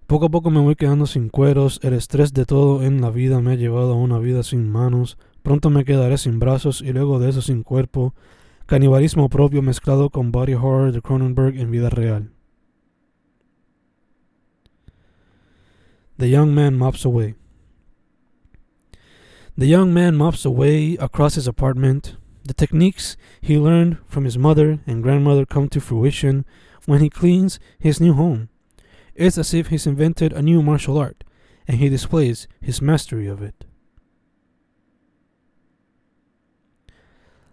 Poco 0.07 0.27
a 0.27 0.29
poco 0.29 0.49
me 0.49 0.61
voy 0.61 0.75
quedando 0.75 1.05
sin 1.05 1.27
cueros, 1.27 1.81
el 1.83 1.91
estrés 1.91 2.31
de 2.31 2.45
todo 2.45 2.81
en 2.81 3.01
la 3.01 3.09
vida 3.09 3.41
me 3.41 3.51
ha 3.51 3.55
llevado 3.55 3.91
a 3.91 3.97
una 3.97 4.19
vida 4.19 4.41
sin 4.43 4.71
manos, 4.71 5.17
pronto 5.43 5.69
me 5.69 5.83
quedaré 5.83 6.17
sin 6.17 6.39
brazos 6.39 6.81
y 6.81 6.93
luego 6.93 7.19
de 7.19 7.27
eso 7.27 7.41
sin 7.41 7.63
cuerpo, 7.63 8.13
canibalismo 8.67 9.29
propio 9.29 9.61
mezclado 9.61 10.09
con 10.09 10.31
body 10.31 10.53
horror 10.53 10.91
de 10.91 11.01
Cronenberg 11.01 11.57
en 11.57 11.71
vida 11.71 11.89
real. 11.89 12.29
The 16.17 16.27
young 16.27 16.53
man 16.53 16.77
mops 16.77 17.05
away. 17.05 17.35
The 19.57 19.67
young 19.67 19.93
man 19.93 20.17
mops 20.17 20.45
away 20.45 20.97
across 20.99 21.35
his 21.35 21.47
apartment. 21.47 22.17
The 22.43 22.53
techniques 22.53 23.15
he 23.39 23.57
learned 23.57 23.99
from 24.05 24.25
his 24.25 24.37
mother 24.37 24.79
and 24.85 25.01
grandmother 25.01 25.45
come 25.45 25.69
to 25.69 25.79
fruition 25.79 26.45
when 26.85 27.01
he 27.01 27.09
cleans 27.09 27.59
his 27.79 28.01
new 28.01 28.13
home. 28.13 28.49
It's 29.15 29.37
as 29.37 29.53
if 29.53 29.67
he's 29.67 29.87
invented 29.87 30.33
a 30.33 30.41
new 30.41 30.61
martial 30.61 30.97
art, 30.97 31.23
and 31.67 31.77
he 31.77 31.89
displays 31.89 32.47
his 32.61 32.81
mastery 32.81 33.27
of 33.27 33.41
it. 33.41 33.66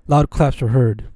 Loud 0.07 0.29
claps 0.29 0.61
are 0.61 0.69
heard. 0.69 1.09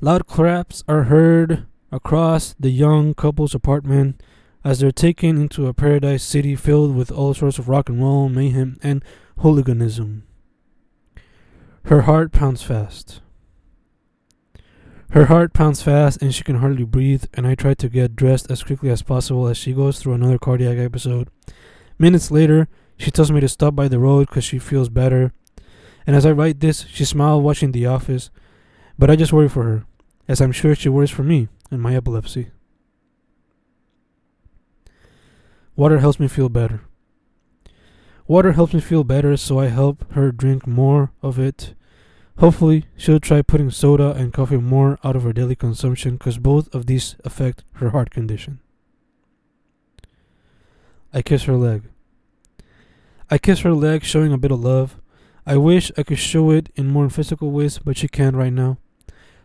Loud 0.00 0.26
claps 0.26 0.82
are 0.88 1.04
heard 1.04 1.66
across 1.92 2.54
the 2.58 2.70
young 2.70 3.14
couple's 3.14 3.54
apartment 3.54 4.22
as 4.64 4.80
they're 4.80 4.90
taken 4.90 5.36
into 5.36 5.66
a 5.66 5.74
paradise 5.74 6.22
city 6.22 6.56
filled 6.56 6.96
with 6.96 7.12
all 7.12 7.34
sorts 7.34 7.58
of 7.58 7.68
rock 7.68 7.90
and 7.90 8.02
roll, 8.02 8.30
mayhem, 8.30 8.78
and 8.82 9.04
hooliganism. 9.40 10.24
Her 11.84 12.02
heart 12.02 12.32
pounds 12.32 12.62
fast. 12.62 13.20
Her 15.10 15.26
heart 15.26 15.52
pounds 15.52 15.82
fast 15.82 16.22
and 16.22 16.34
she 16.34 16.42
can 16.42 16.56
hardly 16.56 16.84
breathe, 16.84 17.24
and 17.34 17.46
I 17.46 17.54
try 17.54 17.74
to 17.74 17.88
get 17.90 18.16
dressed 18.16 18.50
as 18.50 18.64
quickly 18.64 18.88
as 18.88 19.02
possible 19.02 19.48
as 19.48 19.58
she 19.58 19.74
goes 19.74 19.98
through 19.98 20.14
another 20.14 20.38
cardiac 20.38 20.78
episode. 20.78 21.28
Minutes 21.98 22.30
later, 22.30 22.68
she 22.96 23.10
tells 23.10 23.30
me 23.30 23.40
to 23.40 23.48
stop 23.48 23.74
by 23.74 23.86
the 23.86 23.98
road 23.98 24.28
because 24.28 24.44
she 24.44 24.58
feels 24.58 24.88
better. 24.88 25.32
And 26.06 26.14
as 26.14 26.26
I 26.26 26.32
write 26.32 26.60
this, 26.60 26.86
she 26.88 27.04
smiled 27.04 27.42
watching 27.42 27.72
The 27.72 27.86
Office, 27.86 28.30
but 28.98 29.10
I 29.10 29.16
just 29.16 29.32
worry 29.32 29.48
for 29.48 29.64
her, 29.64 29.86
as 30.28 30.40
I'm 30.40 30.52
sure 30.52 30.74
she 30.74 30.88
worries 30.88 31.10
for 31.10 31.22
me 31.22 31.48
and 31.70 31.80
my 31.80 31.94
epilepsy. 31.94 32.50
Water 35.76 35.98
helps 35.98 36.20
me 36.20 36.28
feel 36.28 36.48
better. 36.48 36.82
Water 38.26 38.52
helps 38.52 38.74
me 38.74 38.80
feel 38.80 39.04
better, 39.04 39.36
so 39.36 39.58
I 39.58 39.66
help 39.66 40.10
her 40.12 40.30
drink 40.30 40.66
more 40.66 41.12
of 41.22 41.38
it 41.38 41.74
Hopefully, 42.38 42.86
she'll 42.96 43.20
try 43.20 43.42
putting 43.42 43.70
soda 43.70 44.12
and 44.12 44.32
coffee 44.32 44.56
more 44.56 44.98
out 45.04 45.14
of 45.14 45.22
her 45.22 45.32
daily 45.32 45.54
consumption 45.54 46.16
because 46.16 46.38
both 46.38 46.72
of 46.74 46.86
these 46.86 47.14
affect 47.24 47.62
her 47.74 47.90
heart 47.90 48.10
condition. 48.10 48.58
I 51.12 51.22
kiss 51.22 51.44
her 51.44 51.56
leg. 51.56 51.84
I 53.30 53.38
kiss 53.38 53.60
her 53.60 53.72
leg, 53.72 54.02
showing 54.02 54.32
a 54.32 54.38
bit 54.38 54.50
of 54.50 54.60
love. 54.60 54.96
I 55.46 55.56
wish 55.56 55.92
I 55.98 56.02
could 56.02 56.18
show 56.18 56.50
it 56.50 56.70
in 56.74 56.86
more 56.86 57.10
physical 57.10 57.50
ways, 57.50 57.78
but 57.78 57.98
she 57.98 58.08
can't 58.08 58.36
right 58.36 58.52
now. 58.52 58.78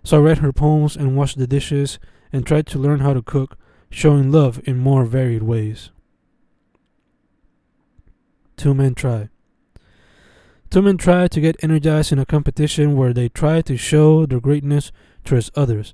So 0.03 0.17
I 0.17 0.21
read 0.21 0.37
her 0.37 0.53
poems 0.53 0.95
and 0.95 1.17
washed 1.17 1.37
the 1.37 1.47
dishes 1.47 1.99
and 2.31 2.45
tried 2.45 2.67
to 2.67 2.79
learn 2.79 3.01
how 3.01 3.13
to 3.13 3.21
cook, 3.21 3.57
showing 3.89 4.31
love 4.31 4.61
in 4.65 4.77
more 4.77 5.03
varied 5.03 5.43
ways. 5.43 5.91
Two 8.55 8.73
men 8.73 8.95
try. 8.95 9.29
Two 10.69 10.81
men 10.81 10.97
try 10.97 11.27
to 11.27 11.41
get 11.41 11.61
energized 11.63 12.11
in 12.11 12.19
a 12.19 12.25
competition 12.25 12.95
where 12.95 13.13
they 13.13 13.27
try 13.27 13.61
to 13.61 13.75
show 13.75 14.25
their 14.25 14.39
greatness 14.39 14.91
towards 15.25 15.51
others, 15.55 15.93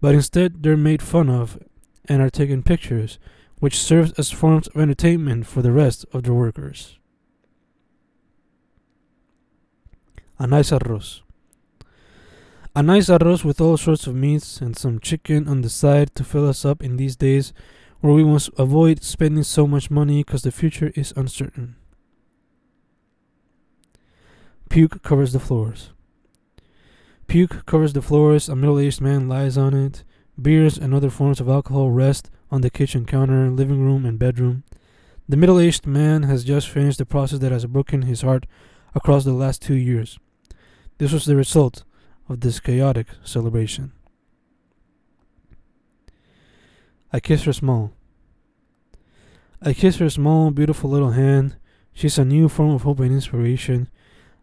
but 0.00 0.14
instead 0.14 0.62
they're 0.62 0.76
made 0.76 1.02
fun 1.02 1.28
of 1.28 1.58
and 2.06 2.22
are 2.22 2.30
taken 2.30 2.62
pictures, 2.62 3.18
which 3.60 3.78
serves 3.78 4.12
as 4.12 4.30
forms 4.30 4.66
of 4.68 4.80
entertainment 4.80 5.46
for 5.46 5.62
the 5.62 5.72
rest 5.72 6.04
of 6.12 6.22
the 6.24 6.34
workers. 6.34 6.98
A 10.38 10.46
nice 10.46 10.70
arroz. 10.70 11.20
A 12.74 12.82
nice 12.82 13.08
arroz 13.08 13.44
with 13.44 13.60
all 13.60 13.76
sorts 13.76 14.08
of 14.08 14.16
meats 14.16 14.60
and 14.60 14.76
some 14.76 14.98
chicken 14.98 15.46
on 15.46 15.60
the 15.60 15.70
side 15.70 16.14
to 16.16 16.24
fill 16.24 16.48
us 16.48 16.64
up 16.64 16.82
in 16.82 16.96
these 16.96 17.14
days 17.14 17.52
where 18.00 18.12
we 18.12 18.24
must 18.24 18.50
avoid 18.58 19.02
spending 19.02 19.44
so 19.44 19.66
much 19.66 19.90
money 19.90 20.24
because 20.24 20.42
the 20.42 20.50
future 20.50 20.92
is 20.96 21.14
uncertain. 21.16 21.76
Puke 24.68 25.02
covers 25.04 25.32
the 25.32 25.38
floors. 25.38 25.92
Puke 27.28 27.64
covers 27.64 27.92
the 27.92 28.02
floors. 28.02 28.48
A 28.48 28.56
middle 28.56 28.80
aged 28.80 29.00
man 29.00 29.28
lies 29.28 29.56
on 29.56 29.72
it. 29.72 30.02
Beers 30.40 30.76
and 30.76 30.92
other 30.92 31.10
forms 31.10 31.40
of 31.40 31.48
alcohol 31.48 31.92
rest 31.92 32.28
on 32.50 32.60
the 32.60 32.70
kitchen 32.70 33.06
counter, 33.06 33.48
living 33.50 33.80
room, 33.80 34.04
and 34.04 34.18
bedroom. 34.18 34.64
The 35.28 35.36
middle 35.36 35.60
aged 35.60 35.86
man 35.86 36.24
has 36.24 36.44
just 36.44 36.68
finished 36.68 36.98
the 36.98 37.06
process 37.06 37.38
that 37.38 37.52
has 37.52 37.66
broken 37.66 38.02
his 38.02 38.22
heart 38.22 38.46
across 38.94 39.24
the 39.24 39.32
last 39.32 39.60
two 39.60 39.74
years. 39.74 40.18
This 40.98 41.12
was 41.12 41.24
the 41.24 41.36
result 41.36 41.84
of 42.28 42.40
this 42.40 42.60
chaotic 42.60 43.08
celebration. 43.24 43.92
I 47.12 47.20
kiss 47.20 47.44
her 47.44 47.52
small. 47.52 47.92
I 49.60 49.72
kiss 49.72 49.96
her 49.96 50.10
small, 50.10 50.50
beautiful 50.50 50.90
little 50.90 51.12
hand. 51.12 51.56
She's 51.92 52.18
a 52.18 52.24
new 52.24 52.48
form 52.48 52.70
of 52.70 52.82
hope 52.82 53.00
and 53.00 53.12
inspiration. 53.12 53.88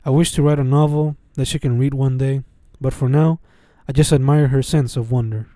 I 0.05 0.09
wish 0.09 0.31
to 0.33 0.41
write 0.41 0.59
a 0.59 0.63
novel 0.63 1.15
that 1.35 1.45
she 1.45 1.59
can 1.59 1.77
read 1.77 1.93
one 1.93 2.17
day, 2.17 2.43
but 2.79 2.93
for 2.93 3.07
now, 3.07 3.39
I 3.87 3.91
just 3.91 4.13
admire 4.13 4.47
her 4.47 4.61
sense 4.61 4.95
of 4.95 5.11
wonder. 5.11 5.47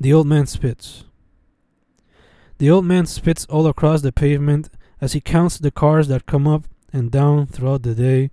The 0.00 0.12
old 0.12 0.26
man 0.26 0.46
spits. 0.46 1.04
The 2.58 2.70
old 2.70 2.84
man 2.84 3.06
spits 3.06 3.44
all 3.46 3.66
across 3.66 4.02
the 4.02 4.12
pavement 4.12 4.68
as 5.00 5.12
he 5.12 5.20
counts 5.20 5.58
the 5.58 5.70
cars 5.70 6.08
that 6.08 6.26
come 6.26 6.46
up 6.46 6.64
and 6.92 7.10
down 7.10 7.46
throughout 7.46 7.82
the 7.82 7.94
day. 7.94 8.30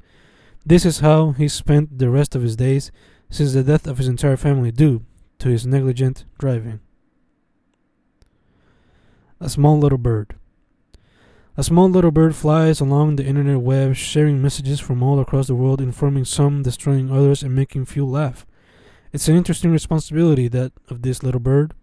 This 0.65 0.85
is 0.85 0.99
how 0.99 1.31
he 1.31 1.47
spent 1.47 1.99
the 1.99 2.09
rest 2.09 2.35
of 2.35 2.41
his 2.41 2.55
days 2.55 2.91
since 3.29 3.53
the 3.53 3.63
death 3.63 3.87
of 3.87 3.97
his 3.97 4.07
entire 4.07 4.37
family 4.37 4.71
due 4.71 5.03
to 5.39 5.49
his 5.49 5.65
negligent 5.65 6.25
driving. 6.37 6.79
A 9.39 9.49
small 9.49 9.77
little 9.77 9.97
bird. 9.97 10.35
A 11.57 11.63
small 11.63 11.89
little 11.89 12.11
bird 12.11 12.35
flies 12.35 12.81
along 12.81 13.15
the 13.15 13.25
internet 13.25 13.61
web, 13.61 13.95
sharing 13.95 14.41
messages 14.41 14.79
from 14.79 15.01
all 15.01 15.19
across 15.19 15.47
the 15.47 15.55
world, 15.55 15.79
informing 15.79 16.25
some, 16.25 16.63
destroying 16.63 17.11
others, 17.11 17.43
and 17.43 17.55
making 17.55 17.85
few 17.85 18.05
laugh. 18.05 18.45
It's 19.13 19.29
an 19.29 19.37
interesting 19.37 19.71
responsibility 19.71 20.49
that 20.49 20.73
of 20.89 21.01
this 21.01 21.23
little 21.23 21.39
bird, 21.39 21.73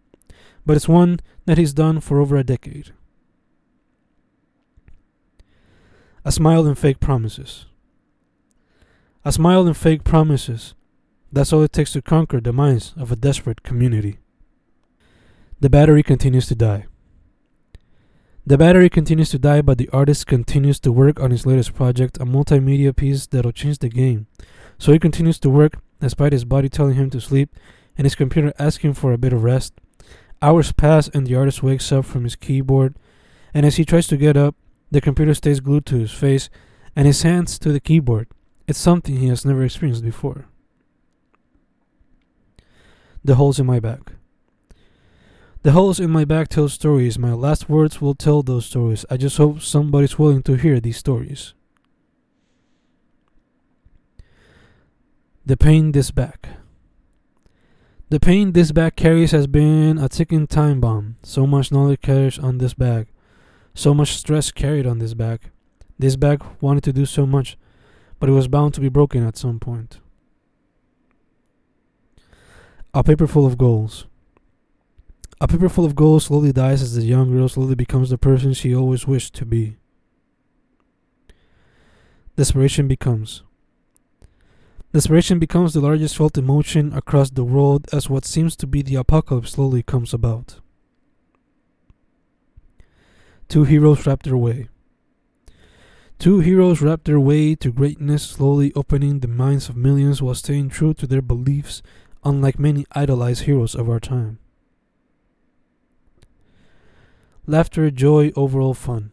but 0.67 0.77
it's 0.77 0.89
one 0.89 1.21
that 1.47 1.57
he's 1.57 1.73
done 1.73 2.01
for 2.01 2.21
over 2.21 2.37
a 2.37 2.45
decade. 2.45 2.93
A 6.25 6.31
smile 6.31 6.67
and 6.67 6.79
fake 6.79 7.01
promises. 7.01 7.67
A 9.25 9.33
smile 9.33 9.67
and 9.67 9.77
fake 9.77 10.05
promises. 10.05 10.75
That's 11.33 11.53
all 11.53 11.63
it 11.63 11.73
takes 11.73 11.93
to 11.93 12.03
conquer 12.03 12.41
the 12.41 12.53
minds 12.53 12.95
of 12.97 13.11
a 13.11 13.17
desperate 13.17 13.65
community. 13.65 14.19
The 15.59 15.69
battery 15.69 16.05
continues 16.05 16.47
to 16.47 16.55
die. 16.55 16.87
The 18.47 18.59
battery 18.59 18.89
continues 18.89 19.31
to 19.31 19.39
die, 19.39 19.63
but 19.63 19.79
the 19.79 19.89
artist 19.93 20.29
continues 20.29 20.79
to 20.81 20.93
work 20.93 21.19
on 21.19 21.33
his 21.33 21.45
latest 21.45 21.75
project, 21.75 22.19
a 22.19 22.25
multimedia 22.25 22.95
piece 22.95 23.27
that'll 23.27 23.51
change 23.51 23.79
the 23.79 23.89
game. 23.89 24.27
So 24.79 24.93
he 24.93 25.01
continues 25.01 25.41
to 25.41 25.51
work 25.51 25.79
despite 26.01 26.33
his 26.33 26.45
body 26.45 26.69
telling 26.69 26.95
him 26.95 27.11
to 27.11 27.21
sleep 27.21 27.55
and 27.97 28.05
his 28.05 28.15
computer 28.15 28.53
asking 28.61 28.95
for 28.95 29.13
a 29.13 29.19
bit 29.19 29.33
of 29.33 29.43
rest. 29.43 29.75
Hours 30.41 30.71
pass 30.71 31.09
and 31.09 31.27
the 31.27 31.35
artist 31.35 31.65
wakes 31.65 31.91
up 31.91 32.05
from 32.05 32.25
his 32.25 32.37
keyboard, 32.37 32.95
and 33.53 33.67
as 33.67 33.77
he 33.77 33.85
tries 33.85 34.07
to 34.09 34.17
get 34.17 34.37
up, 34.37 34.57
the 34.93 35.01
computer 35.01 35.33
stays 35.33 35.61
glued 35.61 35.87
to 35.87 35.97
his 35.97 36.13
face 36.13 36.51
and 36.95 37.07
his 37.07 37.23
hands 37.23 37.59
to 37.59 37.73
the 37.73 37.81
keyboard. 37.81 38.29
It's 38.69 38.79
something 38.79 39.17
he 39.17 39.29
has 39.29 39.45
never 39.45 39.65
experienced 39.65 40.05
before. 40.05 40.45
The 43.25 43.37
holes 43.37 43.59
in 43.59 43.65
my 43.65 43.81
back. 43.81 44.13
The 45.63 45.73
holes 45.73 45.99
in 45.99 46.11
my 46.11 46.27
back 46.27 46.49
tell 46.49 46.69
stories. 46.69 47.19
My 47.19 47.33
last 47.33 47.71
words 47.71 48.03
will 48.03 48.15
tell 48.15 48.43
those 48.43 48.67
stories. 48.67 49.07
I 49.09 49.17
just 49.17 49.39
hope 49.39 49.63
somebody's 49.63 50.19
willing 50.19 50.43
to 50.43 50.57
hear 50.57 50.79
these 50.79 50.99
stories. 50.99 51.55
The 55.47 55.57
pain 55.57 55.93
this 55.93 56.11
back. 56.11 56.49
The 58.11 58.21
pain 58.21 58.53
this 58.53 58.73
back 58.73 58.95
carries 58.95 59.31
has 59.31 59.47
been 59.47 59.97
a 59.97 60.09
ticking 60.09 60.47
time 60.47 60.81
bomb. 60.81 61.17
So 61.23 61.47
much 61.47 61.73
knowledge 61.73 62.03
carries 62.03 62.39
on 62.39 62.59
this 62.59 62.75
bag. 62.75 63.07
So 63.75 63.95
much 63.95 64.17
stress 64.17 64.51
carried 64.51 64.87
on 64.87 64.99
this 64.99 65.15
bag. 65.15 65.51
This 65.99 66.17
bag 66.17 66.45
wanted 66.61 66.85
to 66.85 66.93
do 66.93 67.07
so 67.07 67.27
much, 67.27 67.57
but 68.19 68.29
it 68.29 68.33
was 68.33 68.49
bound 68.49 68.75
to 68.75 68.81
be 68.81 68.89
broken 68.89 69.27
at 69.27 69.37
some 69.37 69.59
point. 69.59 70.01
A 72.95 73.03
paper 73.03 73.27
full 73.27 73.47
of 73.47 73.57
goals. 73.57 74.07
A 75.41 75.49
paper 75.49 75.69
full 75.69 75.85
of 75.85 75.95
goals 75.95 76.27
slowly 76.27 76.53
dies 76.53 76.83
as 76.83 76.95
the 76.95 77.03
young 77.03 77.31
girl 77.31 77.49
slowly 77.49 77.75
becomes 77.75 78.11
the 78.11 78.19
person 78.19 78.53
she 78.53 78.75
always 78.75 79.07
wished 79.07 79.35
to 79.35 79.45
be. 79.45 79.77
Desperation 82.37 82.89
becomes. 82.89 83.43
Desperation 84.93 85.39
becomes 85.39 85.73
the 85.73 85.81
largest 85.81 86.17
felt 86.17 86.39
emotion 86.39 86.93
across 86.93 87.31
the 87.31 87.45
world 87.45 87.87
as 87.93 88.11
what 88.11 88.25
seems 88.25 88.55
to 88.57 88.67
be 88.67 88.83
the 88.83 88.95
apocalypse 88.95 89.53
slowly 89.53 89.83
comes 89.83 90.15
about. 90.15 90.62
Two 93.53 93.65
heroes 93.65 94.07
rap 94.07 94.23
their 94.23 94.39
way. 94.39 94.71
Two 96.19 96.41
heroes 96.41 96.81
rap 96.81 97.05
their 97.05 97.21
way 97.21 97.55
to 97.57 97.71
greatness, 97.71 98.23
slowly 98.23 98.73
opening 98.75 99.21
the 99.21 99.29
minds 99.29 99.69
of 99.69 99.77
millions 99.77 100.23
while 100.23 100.35
staying 100.35 100.71
true 100.71 100.95
to 100.95 101.07
their 101.07 101.21
beliefs, 101.21 101.83
unlike 102.25 102.59
many 102.59 102.87
idolized 102.93 103.43
heroes 103.43 103.75
of 103.75 103.91
our 103.91 104.01
time. 104.01 104.39
Laughter, 107.47 107.91
joy, 107.91 108.33
overall 108.37 108.73
fun. 108.73 109.11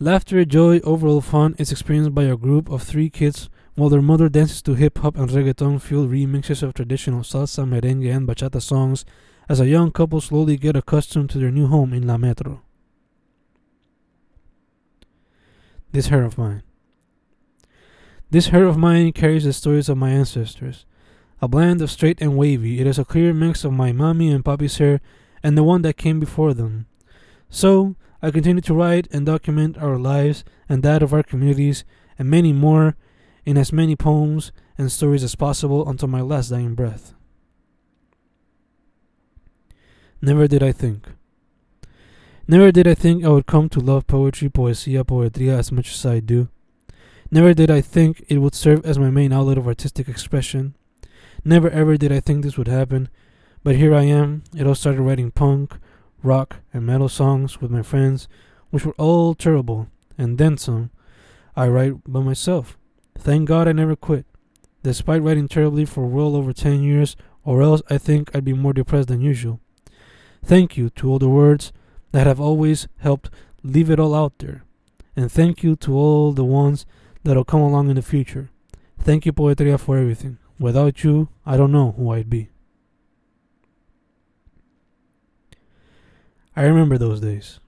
Laughter, 0.00 0.44
joy, 0.44 0.80
overall 0.80 1.20
fun 1.20 1.54
is 1.60 1.70
experienced 1.70 2.12
by 2.12 2.24
a 2.24 2.36
group 2.36 2.68
of 2.68 2.82
three 2.82 3.08
kids 3.08 3.48
while 3.76 3.88
their 3.88 4.02
mother 4.02 4.28
dances 4.28 4.62
to 4.62 4.74
hip 4.74 4.98
hop 4.98 5.16
and 5.16 5.30
reggaeton 5.30 5.80
fueled 5.80 6.10
remixes 6.10 6.60
of 6.60 6.74
traditional 6.74 7.20
salsa, 7.20 7.64
merengue, 7.64 8.12
and 8.12 8.26
bachata 8.26 8.60
songs 8.60 9.04
as 9.48 9.60
a 9.60 9.68
young 9.68 9.92
couple 9.92 10.20
slowly 10.20 10.56
get 10.56 10.74
accustomed 10.74 11.30
to 11.30 11.38
their 11.38 11.52
new 11.52 11.68
home 11.68 11.92
in 11.92 12.04
La 12.04 12.16
Metro. 12.16 12.65
This 15.96 16.08
hair 16.08 16.24
of 16.24 16.36
mine. 16.36 16.62
This 18.30 18.48
hair 18.48 18.66
of 18.66 18.76
mine 18.76 19.12
carries 19.12 19.44
the 19.44 19.54
stories 19.54 19.88
of 19.88 19.96
my 19.96 20.10
ancestors. 20.10 20.84
A 21.40 21.48
blend 21.48 21.80
of 21.80 21.90
straight 21.90 22.20
and 22.20 22.36
wavy, 22.36 22.80
it 22.80 22.86
is 22.86 22.98
a 22.98 23.04
clear 23.06 23.32
mix 23.32 23.64
of 23.64 23.72
my 23.72 23.92
mommy 23.92 24.30
and 24.30 24.44
papi's 24.44 24.76
hair 24.76 25.00
and 25.42 25.56
the 25.56 25.64
one 25.64 25.80
that 25.80 25.96
came 25.96 26.20
before 26.20 26.52
them. 26.52 26.84
So, 27.48 27.96
I 28.20 28.30
continue 28.30 28.60
to 28.60 28.74
write 28.74 29.08
and 29.10 29.24
document 29.24 29.78
our 29.78 29.96
lives 29.96 30.44
and 30.68 30.82
that 30.82 31.02
of 31.02 31.14
our 31.14 31.22
communities 31.22 31.82
and 32.18 32.28
many 32.28 32.52
more 32.52 32.94
in 33.46 33.56
as 33.56 33.72
many 33.72 33.96
poems 33.96 34.52
and 34.76 34.92
stories 34.92 35.24
as 35.24 35.34
possible 35.34 35.88
until 35.88 36.08
my 36.08 36.20
last 36.20 36.50
dying 36.50 36.74
breath. 36.74 37.14
Never 40.20 40.46
did 40.46 40.62
I 40.62 40.72
think. 40.72 41.08
Never 42.48 42.70
did 42.70 42.86
I 42.86 42.94
think 42.94 43.24
I 43.24 43.28
would 43.28 43.46
come 43.46 43.68
to 43.70 43.80
love 43.80 44.06
poetry, 44.06 44.48
poesia, 44.48 45.04
poetria 45.04 45.58
as 45.58 45.72
much 45.72 45.90
as 45.90 46.06
I 46.06 46.20
do. 46.20 46.48
Never 47.28 47.52
did 47.52 47.72
I 47.72 47.80
think 47.80 48.24
it 48.28 48.38
would 48.38 48.54
serve 48.54 48.86
as 48.86 49.00
my 49.00 49.10
main 49.10 49.32
outlet 49.32 49.58
of 49.58 49.66
artistic 49.66 50.08
expression. 50.08 50.76
Never 51.44 51.68
ever 51.70 51.96
did 51.96 52.12
I 52.12 52.20
think 52.20 52.44
this 52.44 52.56
would 52.56 52.68
happen, 52.68 53.08
but 53.64 53.74
here 53.74 53.92
I 53.92 54.02
am. 54.02 54.44
It 54.56 54.64
all 54.64 54.76
started 54.76 55.02
writing 55.02 55.32
punk, 55.32 55.76
rock, 56.22 56.58
and 56.72 56.86
metal 56.86 57.08
songs 57.08 57.60
with 57.60 57.72
my 57.72 57.82
friends, 57.82 58.28
which 58.70 58.84
were 58.84 58.94
all 58.96 59.34
terrible, 59.34 59.88
and 60.16 60.38
then 60.38 60.56
some. 60.56 60.90
I 61.56 61.66
write 61.66 61.94
by 62.06 62.20
myself. 62.20 62.78
Thank 63.18 63.48
God 63.48 63.66
I 63.66 63.72
never 63.72 63.96
quit, 63.96 64.24
despite 64.84 65.22
writing 65.22 65.48
terribly 65.48 65.84
for 65.84 66.06
well 66.06 66.36
over 66.36 66.52
10 66.52 66.84
years, 66.84 67.16
or 67.42 67.60
else 67.60 67.82
I 67.90 67.98
think 67.98 68.30
I'd 68.32 68.44
be 68.44 68.52
more 68.52 68.72
depressed 68.72 69.08
than 69.08 69.20
usual. 69.20 69.58
Thank 70.44 70.76
you 70.76 70.90
to 70.90 71.10
all 71.10 71.18
the 71.18 71.28
words 71.28 71.72
that 72.16 72.26
have 72.26 72.40
always 72.40 72.88
helped 73.00 73.28
leave 73.62 73.90
it 73.90 74.00
all 74.00 74.14
out 74.14 74.38
there. 74.38 74.64
And 75.14 75.30
thank 75.30 75.62
you 75.62 75.76
to 75.76 75.92
all 75.92 76.32
the 76.32 76.46
ones 76.46 76.86
that'll 77.24 77.44
come 77.44 77.60
along 77.60 77.90
in 77.90 77.96
the 77.96 78.00
future. 78.00 78.48
Thank 78.98 79.26
you, 79.26 79.34
Poetria, 79.34 79.78
for 79.78 79.98
everything. 79.98 80.38
Without 80.58 81.04
you, 81.04 81.28
I 81.44 81.58
don't 81.58 81.72
know 81.72 81.92
who 81.92 82.10
I'd 82.12 82.30
be. 82.30 82.48
I 86.56 86.62
remember 86.62 86.96
those 86.96 87.20
days. 87.20 87.60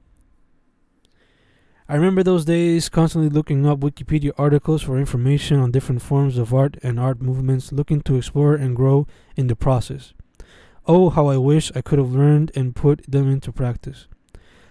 I 1.87 1.97
remember 1.97 2.23
those 2.23 2.47
days 2.47 2.89
constantly 2.89 3.29
looking 3.29 3.67
up 3.67 3.81
Wikipedia 3.81 4.33
articles 4.39 4.81
for 4.81 4.97
information 4.99 5.61
on 5.61 5.73
different 5.73 6.01
forms 6.01 6.39
of 6.39 6.55
art 6.55 6.79
and 6.83 6.99
art 6.99 7.21
movements, 7.21 7.71
looking 7.71 8.01
to 8.01 8.17
explore 8.17 8.55
and 8.55 8.75
grow 8.75 9.07
in 9.37 9.49
the 9.49 9.57
process. 9.57 10.15
Oh, 10.87 11.11
how 11.11 11.27
I 11.27 11.37
wish 11.37 11.71
I 11.75 11.83
could 11.83 11.99
have 11.99 12.15
learned 12.15 12.51
and 12.55 12.75
put 12.75 13.05
them 13.07 13.31
into 13.31 13.53
practice. 13.53 14.09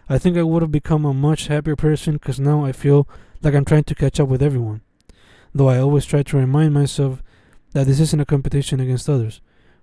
I 0.09 0.17
think 0.17 0.37
I 0.37 0.43
would 0.43 0.61
have 0.61 0.71
become 0.71 1.03
a 1.03 1.13
much 1.13 1.47
happier 1.47 1.75
person 1.75 2.13
because 2.13 2.39
now 2.39 2.63
I 2.63 2.71
feel 2.71 3.07
like 3.41 3.53
I'm 3.53 3.65
trying 3.65 3.83
to 3.85 3.95
catch 3.95 4.19
up 4.19 4.29
with 4.29 4.41
everyone. 4.41 4.81
Though 5.53 5.69
I 5.69 5.79
always 5.79 6.05
try 6.05 6.23
to 6.23 6.37
remind 6.37 6.73
myself 6.73 7.21
that 7.73 7.87
this 7.87 7.99
isn't 7.99 8.19
a 8.19 8.25
competition 8.25 8.79
against 8.79 9.09
others, 9.09 9.41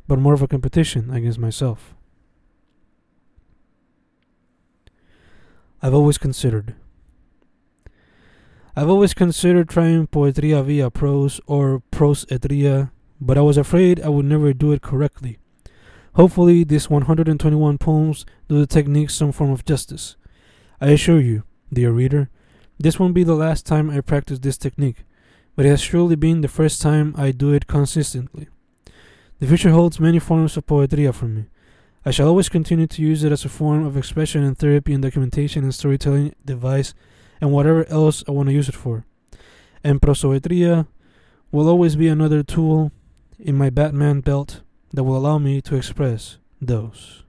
but 0.09 0.19
more 0.19 0.35
of 0.35 0.43
a 0.43 0.49
competition 0.49 1.11
against 1.11 1.39
myself. 1.39 1.95
I've 5.83 5.95
always 5.95 6.17
considered. 6.17 6.75
I've 8.75 8.89
always 8.89 9.13
considered 9.13 9.69
trying 9.69 10.07
poetria 10.07 10.65
via 10.65 10.91
prose 10.91 11.41
or 11.47 11.81
prose 11.91 12.25
etria, 12.27 12.91
but 13.21 13.37
I 13.37 13.43
was 13.43 13.59
afraid 13.59 14.01
I 14.01 14.09
would 14.09 14.25
never 14.25 14.53
do 14.55 14.73
it 14.73 14.81
correctly. 14.81 15.39
Hopefully, 16.15 16.63
these 16.63 16.89
121 16.89 17.79
poems 17.79 18.25
do 18.49 18.61
the 18.61 18.67
technique 18.67 19.11
some 19.11 19.33
form 19.33 19.51
of 19.51 19.65
justice. 19.65 20.17
I 20.81 20.91
assure 20.91 21.21
you, 21.21 21.43
dear 21.73 21.91
reader, 21.91 22.31
this 22.79 23.01
won't 23.01 23.15
be 23.15 23.25
the 23.25 23.35
last 23.35 23.67
time 23.67 23.91
I 23.91 24.01
practice 24.01 24.39
this 24.39 24.57
technique, 24.57 25.05
but 25.57 25.67
it 25.67 25.71
has 25.71 25.81
surely 25.81 26.15
been 26.15 26.41
the 26.41 26.49
first 26.49 26.81
time 26.81 27.15
I 27.19 27.33
do 27.33 27.53
it 27.53 27.67
consistently. 27.67 28.49
The 29.41 29.49
future 29.49 29.71
holds 29.71 29.99
many 29.99 30.21
forms 30.21 30.57
of 30.57 30.67
poetria 30.67 31.13
for 31.13 31.27
me. 31.27 31.47
I 32.07 32.13
shall 32.13 32.29
always 32.29 32.49
continue 32.49 32.87
to 32.87 33.03
use 33.03 33.25
it 33.25 33.33
as 33.33 33.45
a 33.45 33.49
form 33.49 33.85
of 33.85 33.97
expression 33.97 34.45
and 34.45 34.57
therapy 34.57 34.93
and 34.93 35.03
documentation 35.03 35.65
and 35.65 35.75
storytelling 35.75 36.35
device 36.45 36.95
and 37.41 37.51
whatever 37.51 37.87
else 37.89 38.23
I 38.29 38.31
want 38.31 38.49
to 38.51 38.55
use 38.55 38.69
it 38.69 38.77
for. 38.77 39.05
And 39.83 40.01
prosoetria 40.01 40.87
will 41.51 41.69
always 41.69 41.97
be 41.97 42.07
another 42.07 42.45
tool 42.45 42.93
in 43.39 43.57
my 43.57 43.71
Batman 43.71 44.21
belt 44.21 44.61
that 44.95 45.03
will 45.03 45.17
allow 45.17 45.39
me 45.39 45.61
to 45.61 45.75
express 45.75 46.39
those. 46.61 47.24